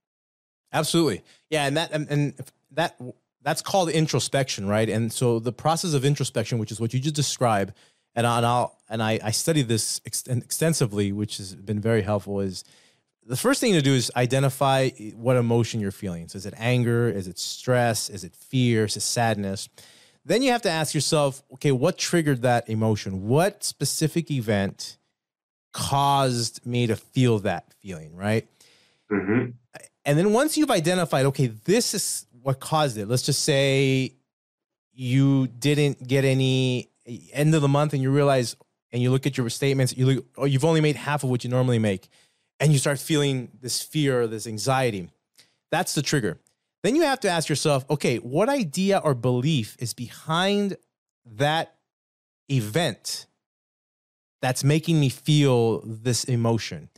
[0.72, 1.24] Absolutely.
[1.50, 2.34] Yeah, and that and, and
[2.72, 3.00] that
[3.42, 4.90] that's called introspection, right?
[4.90, 7.74] And so the process of introspection, which is what you just described,
[8.16, 12.42] and, I'll and I, I studied this ex- extensively, which has been very helpful.
[12.42, 12.64] Is
[13.26, 16.28] the first thing to do is identify what emotion you're feeling.
[16.28, 17.10] So is it anger?
[17.10, 18.10] Is it stress?
[18.10, 18.86] Is it fear?
[18.86, 19.70] Is it sadness?
[20.26, 23.28] Then you have to ask yourself, okay, what triggered that emotion?
[23.28, 24.99] What specific event
[25.72, 28.48] caused me to feel that feeling, right?
[29.12, 29.52] Mm-hmm.
[30.06, 33.08] And then once you've identified, okay, this is what caused it.
[33.08, 34.14] Let's just say
[34.94, 36.90] you didn't get any
[37.32, 38.56] end of the month and you realize
[38.92, 41.44] and you look at your statements, you look, oh, you've only made half of what
[41.44, 42.08] you normally make,
[42.60, 45.10] and you start feeling this fear or this anxiety.
[45.72, 46.40] That's the trigger.
[46.82, 50.78] Then you have to ask yourself, okay, what idea or belief is behind
[51.26, 51.76] that
[52.50, 53.28] event
[54.42, 56.90] that's making me feel this emotion?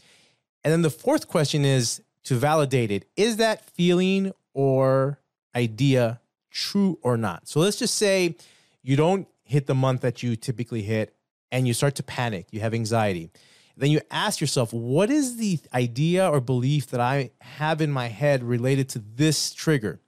[0.64, 3.06] And then the fourth question is to validate it.
[3.16, 5.20] Is that feeling or
[5.56, 6.22] idea
[6.52, 7.48] true or not?
[7.48, 8.36] So let's just say
[8.84, 11.16] you don't hit the month that you typically hit
[11.52, 13.32] and you start to panic, you have anxiety.
[13.76, 18.08] Then you ask yourself, what is the idea or belief that I have in my
[18.08, 20.00] head related to this trigger?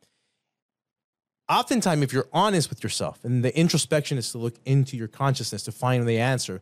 [1.49, 5.63] Oftentimes, if you're honest with yourself, and the introspection is to look into your consciousness
[5.63, 6.61] to find the answer,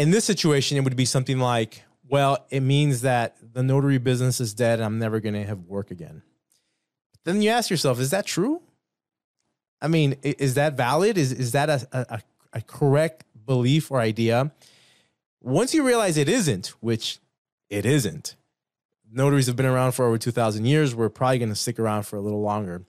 [0.00, 4.40] in this situation, it would be something like, well, it means that the notary business
[4.40, 6.22] is dead and I'm never going to have work again.
[7.24, 8.62] Then you ask yourself, is that true?
[9.82, 11.18] I mean, is that valid?
[11.18, 12.20] Is, is that a, a,
[12.54, 14.52] a correct belief or idea?
[15.42, 17.18] Once you realize it isn't, which
[17.68, 18.36] it isn't,
[19.12, 20.94] notaries have been around for over 2,000 years.
[20.94, 22.86] We're probably going to stick around for a little longer.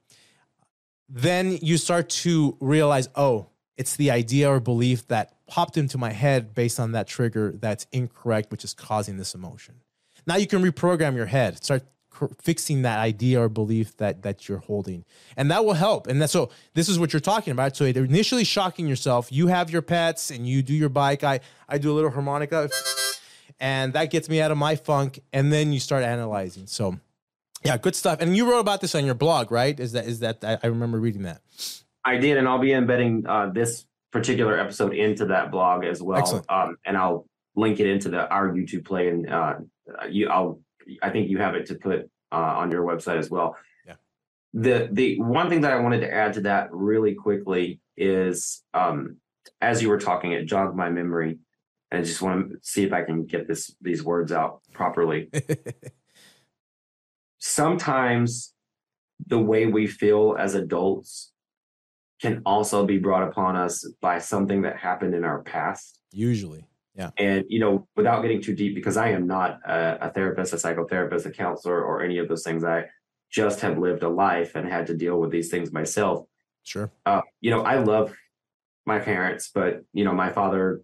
[1.10, 3.48] Then you start to realize, oh,
[3.82, 7.88] it's the idea or belief that popped into my head based on that trigger that's
[7.92, 9.74] incorrect, which is causing this emotion.
[10.28, 11.82] Now you can reprogram your head, start
[12.40, 15.04] fixing that idea or belief that that you're holding.
[15.36, 16.06] And that will help.
[16.06, 17.76] And that's so this is what you're talking about.
[17.76, 21.24] So initially shocking yourself you have your pets and you do your bike.
[21.24, 22.70] I i do a little harmonica
[23.60, 25.22] and that gets me out of my funk.
[25.34, 26.68] And then you start analyzing.
[26.68, 27.00] So
[27.64, 28.22] yeah good stuff.
[28.22, 29.80] And you wrote about this on your blog right?
[29.80, 31.42] Is that is that i remember reading that
[32.06, 36.44] i did and i'll be embedding uh, this particular episode into that blog as well
[36.50, 37.26] um, and i'll
[37.56, 39.56] link it into the our youtube play and uh,
[40.10, 40.60] you i'll
[41.02, 43.56] I think you have it to put uh, on your website as well.
[43.86, 43.96] Yeah.
[44.54, 49.18] The the one thing that I wanted to add to that really quickly is um,
[49.60, 51.40] as you were talking, it jogged my memory,
[51.92, 55.30] and I just want to see if I can get this these words out properly.
[57.40, 58.54] Sometimes
[59.26, 61.32] the way we feel as adults
[62.22, 66.00] can also be brought upon us by something that happened in our past.
[66.12, 66.66] Usually.
[66.96, 67.10] Yeah.
[67.18, 70.58] And, you know, without getting too deep, because I am not a, a, therapist, a
[70.58, 72.86] psychotherapist, a counselor, or any of those things, I
[73.32, 76.28] just have lived a life and had to deal with these things myself.
[76.64, 76.92] Sure.
[77.06, 78.14] Uh, you know, I love
[78.86, 80.82] my parents, but, you know, my father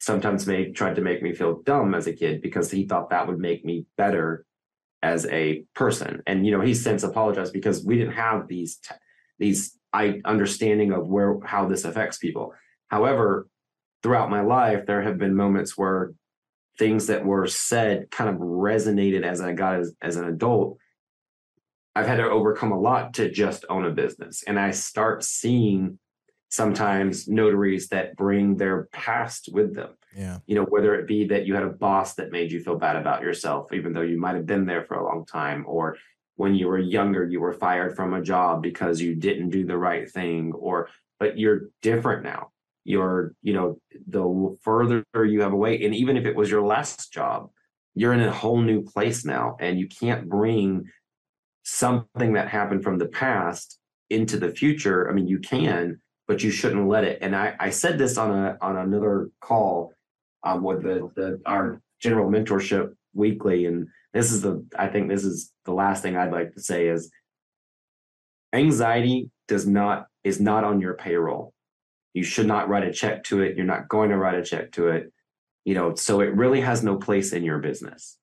[0.00, 3.28] sometimes made tried to make me feel dumb as a kid because he thought that
[3.28, 4.46] would make me better
[5.02, 6.22] as a person.
[6.26, 8.94] And, you know, he's since apologized because we didn't have these, t-
[9.38, 12.54] these I understanding of where, how this affects people.
[12.88, 13.48] However,
[14.02, 16.12] throughout my life, there have been moments where
[16.78, 20.78] things that were said kind of resonated as I got as, as an adult.
[21.94, 24.44] I've had to overcome a lot to just own a business.
[24.46, 25.98] And I start seeing
[26.48, 29.90] sometimes notaries that bring their past with them.
[30.16, 30.38] Yeah.
[30.46, 32.96] You know, whether it be that you had a boss that made you feel bad
[32.96, 35.96] about yourself, even though you might have been there for a long time, or
[36.40, 39.76] when you were younger, you were fired from a job because you didn't do the
[39.76, 40.88] right thing, or
[41.18, 42.50] but you're different now
[42.84, 43.78] you're you know
[44.08, 47.50] the further you have away and even if it was your last job
[47.94, 50.88] you're in a whole new place now and you can't bring
[51.62, 53.78] something that happened from the past
[54.08, 57.18] into the future i mean you can but you shouldn't let it.
[57.22, 59.92] And I, I said this on a on another call
[60.44, 65.24] um, with the, the our general mentorship weekly, and this is the I think this
[65.24, 67.10] is the last thing I'd like to say is
[68.52, 71.54] anxiety does not is not on your payroll.
[72.12, 73.56] You should not write a check to it.
[73.56, 75.12] You're not going to write a check to it.
[75.64, 78.18] You know, so it really has no place in your business.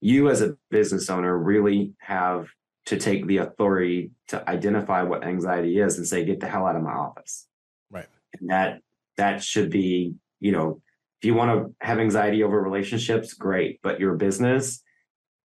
[0.00, 2.48] You as a business owner really have
[2.86, 6.74] to take the authority to identify what anxiety is and say, get the hell out
[6.74, 7.46] of my office.
[7.92, 8.08] Right.
[8.40, 8.80] And that
[9.16, 10.82] that should be, you know,
[11.20, 13.78] if you want to have anxiety over relationships, great.
[13.82, 14.82] But your business,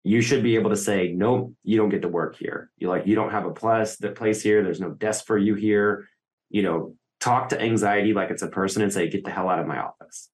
[0.07, 2.71] you should be able to say, no, you don't get to work here.
[2.77, 4.63] You like you don't have a plus the place here.
[4.63, 6.07] There's no desk for you here.
[6.49, 9.59] You know, talk to anxiety like it's a person and say, get the hell out
[9.59, 10.29] of my office.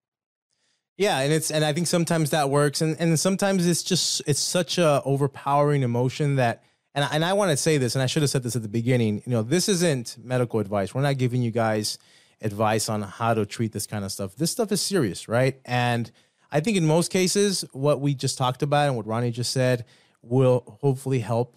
[0.95, 4.39] Yeah, and it's and I think sometimes that works, and and sometimes it's just it's
[4.39, 6.63] such a overpowering emotion that
[6.93, 8.69] and and I want to say this, and I should have said this at the
[8.69, 9.23] beginning.
[9.25, 10.93] You know, this isn't medical advice.
[10.93, 11.97] We're not giving you guys
[12.41, 14.35] advice on how to treat this kind of stuff.
[14.35, 15.59] This stuff is serious, right?
[15.65, 16.11] And
[16.53, 19.85] I think in most cases, what we just talked about and what Ronnie just said
[20.21, 21.55] will hopefully help.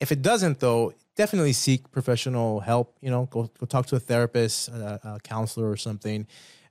[0.00, 2.96] If it doesn't, though, definitely seek professional help.
[3.02, 6.26] You know, go go talk to a therapist, a, a counselor, or something.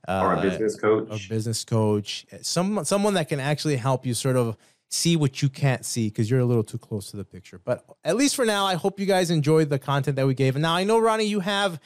[0.07, 1.25] Uh, or a business coach.
[1.25, 4.57] A business coach, some someone that can actually help you sort of
[4.89, 7.59] see what you can't see because you're a little too close to the picture.
[7.63, 10.55] But at least for now, I hope you guys enjoyed the content that we gave.
[10.55, 11.79] And now I know Ronnie, you have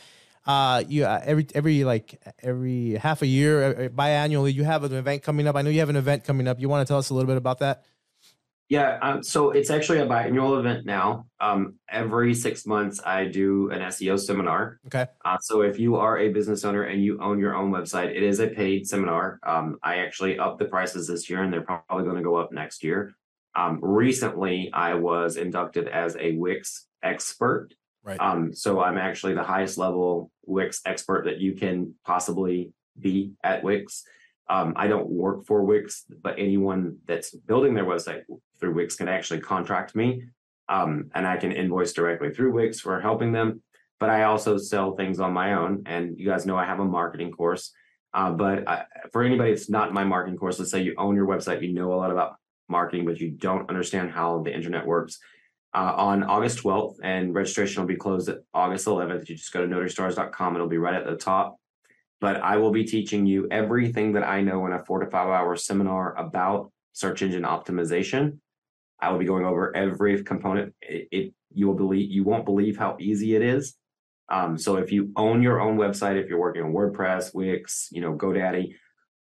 [0.47, 4.83] uh you uh, every every like every half a year uh, uh biannually you have
[4.83, 5.55] an event coming up.
[5.55, 6.59] I know you have an event coming up.
[6.59, 7.83] You want to tell us a little bit about that?
[8.69, 11.27] Yeah, um, so it's actually a biannual event now.
[11.39, 14.79] Um, every six months, I do an SEO seminar.
[14.87, 15.05] Okay.
[15.23, 18.23] Uh, so if you are a business owner and you own your own website, it
[18.23, 19.39] is a paid seminar.
[19.43, 22.51] Um, I actually upped the prices this year, and they're probably going to go up
[22.51, 23.13] next year.
[23.55, 27.69] Um, recently, I was inducted as a Wix expert.
[28.03, 28.19] Right.
[28.19, 33.63] Um, so I'm actually the highest level Wix expert that you can possibly be at
[33.63, 34.03] Wix.
[34.49, 38.21] Um, I don't work for Wix, but anyone that's building their website
[38.59, 40.23] through Wix can actually contract me.
[40.69, 43.61] Um, and I can invoice directly through Wix for helping them.
[43.99, 45.83] But I also sell things on my own.
[45.85, 47.71] And you guys know I have a marketing course.
[48.13, 51.27] Uh, but I, for anybody that's not my marketing course, let's say you own your
[51.27, 52.35] website, you know a lot about
[52.69, 55.19] marketing, but you don't understand how the internet works.
[55.73, 59.29] Uh, on August 12th, and registration will be closed at August 11th.
[59.29, 61.57] You just go to notarystars.com, it'll be right at the top
[62.19, 65.29] but I will be teaching you everything that I know in a four to five
[65.29, 68.39] hour seminar about search engine optimization.
[68.99, 70.73] I will be going over every component.
[70.81, 73.75] It, it you will believe you won't believe how easy it is.
[74.29, 78.01] Um, so if you own your own website, if you're working on WordPress, Wix, you
[78.01, 78.73] know, GoDaddy,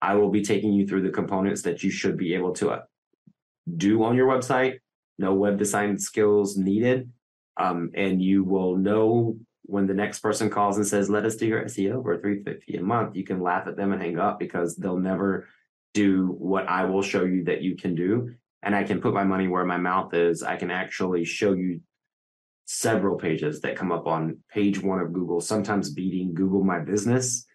[0.01, 2.81] I will be taking you through the components that you should be able to uh,
[3.77, 4.79] do on your website.
[5.19, 7.11] No web design skills needed,
[7.57, 9.37] um, and you will know
[9.67, 12.83] when the next person calls and says, let us do your SEO for 350 a
[12.83, 15.49] month, you can laugh at them and hang up because they'll never
[15.95, 18.35] do what I will show you that you can do.
[18.63, 20.43] And I can put my money where my mouth is.
[20.43, 21.81] I can actually show you
[22.67, 27.47] several pages that come up on page one of Google, sometimes beating Google My Business,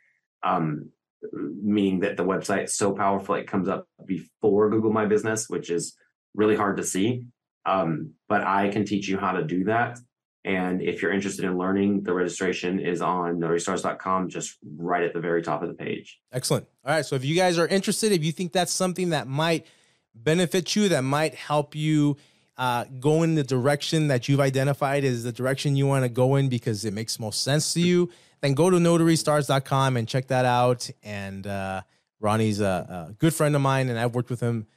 [0.43, 0.89] um,
[1.33, 5.69] meaning that the website is so powerful it comes up before Google My Business, which
[5.69, 5.95] is
[6.33, 7.25] really hard to see.
[7.69, 9.99] Um, but I can teach you how to do that
[10.45, 15.19] and if you're interested in learning, the registration is on notarystars.com, just right at the
[15.19, 16.19] very top of the page.
[16.31, 16.65] Excellent.
[16.85, 17.05] All right.
[17.05, 19.67] So if you guys are interested, if you think that's something that might
[20.15, 22.17] benefit you, that might help you
[22.57, 26.35] uh, go in the direction that you've identified as the direction you want to go
[26.35, 28.09] in because it makes most sense to you,
[28.41, 30.89] then go to notarystars.com and check that out.
[31.03, 31.81] And uh,
[32.21, 34.67] Ronnie's a, a good friend of mine, and I've worked with him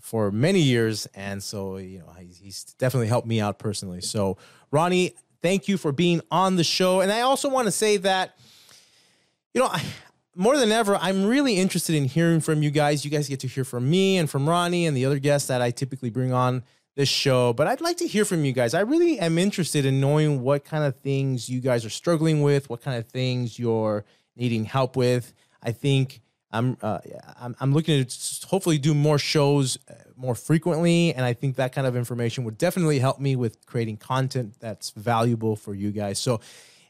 [0.00, 4.00] for many years, and so you know he's definitely helped me out personally.
[4.00, 4.36] So
[4.70, 8.38] Ronnie, thank you for being on the show, and I also want to say that
[9.54, 9.68] you know.
[9.68, 9.82] I,
[10.36, 13.04] more than ever, I'm really interested in hearing from you guys.
[13.04, 15.60] You guys get to hear from me and from Ronnie and the other guests that
[15.60, 16.62] I typically bring on
[16.94, 17.52] this show.
[17.52, 18.74] But I'd like to hear from you guys.
[18.74, 22.70] I really am interested in knowing what kind of things you guys are struggling with,
[22.70, 24.04] what kind of things you're
[24.36, 25.32] needing help with.
[25.62, 26.20] I think
[26.52, 26.98] I'm uh,
[27.40, 31.72] I'm, I'm looking to hopefully do more shows uh, more frequently, and I think that
[31.72, 36.18] kind of information would definitely help me with creating content that's valuable for you guys.
[36.18, 36.40] So,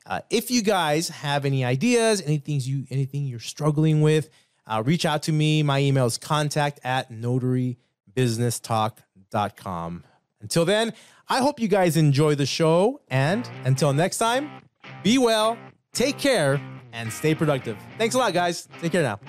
[0.07, 4.31] uh, if you guys have any ideas, anything you anything you're struggling with,
[4.67, 5.63] uh, reach out to me.
[5.63, 10.05] My email is contact at notarybusinesstalk.com.
[10.41, 10.95] Until then,
[11.29, 14.51] I hope you guys enjoy the show, and until next time,
[15.03, 15.59] be well,
[15.93, 16.59] take care,
[16.93, 17.77] and stay productive.
[17.99, 18.69] Thanks a lot, guys.
[18.81, 19.21] Take care now.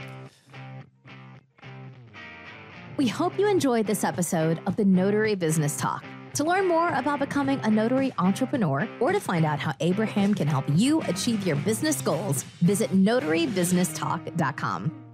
[2.97, 6.03] We hope you enjoyed this episode of the Notary Business Talk.
[6.35, 10.47] To learn more about becoming a notary entrepreneur or to find out how Abraham can
[10.47, 15.11] help you achieve your business goals, visit notarybusinesstalk.com.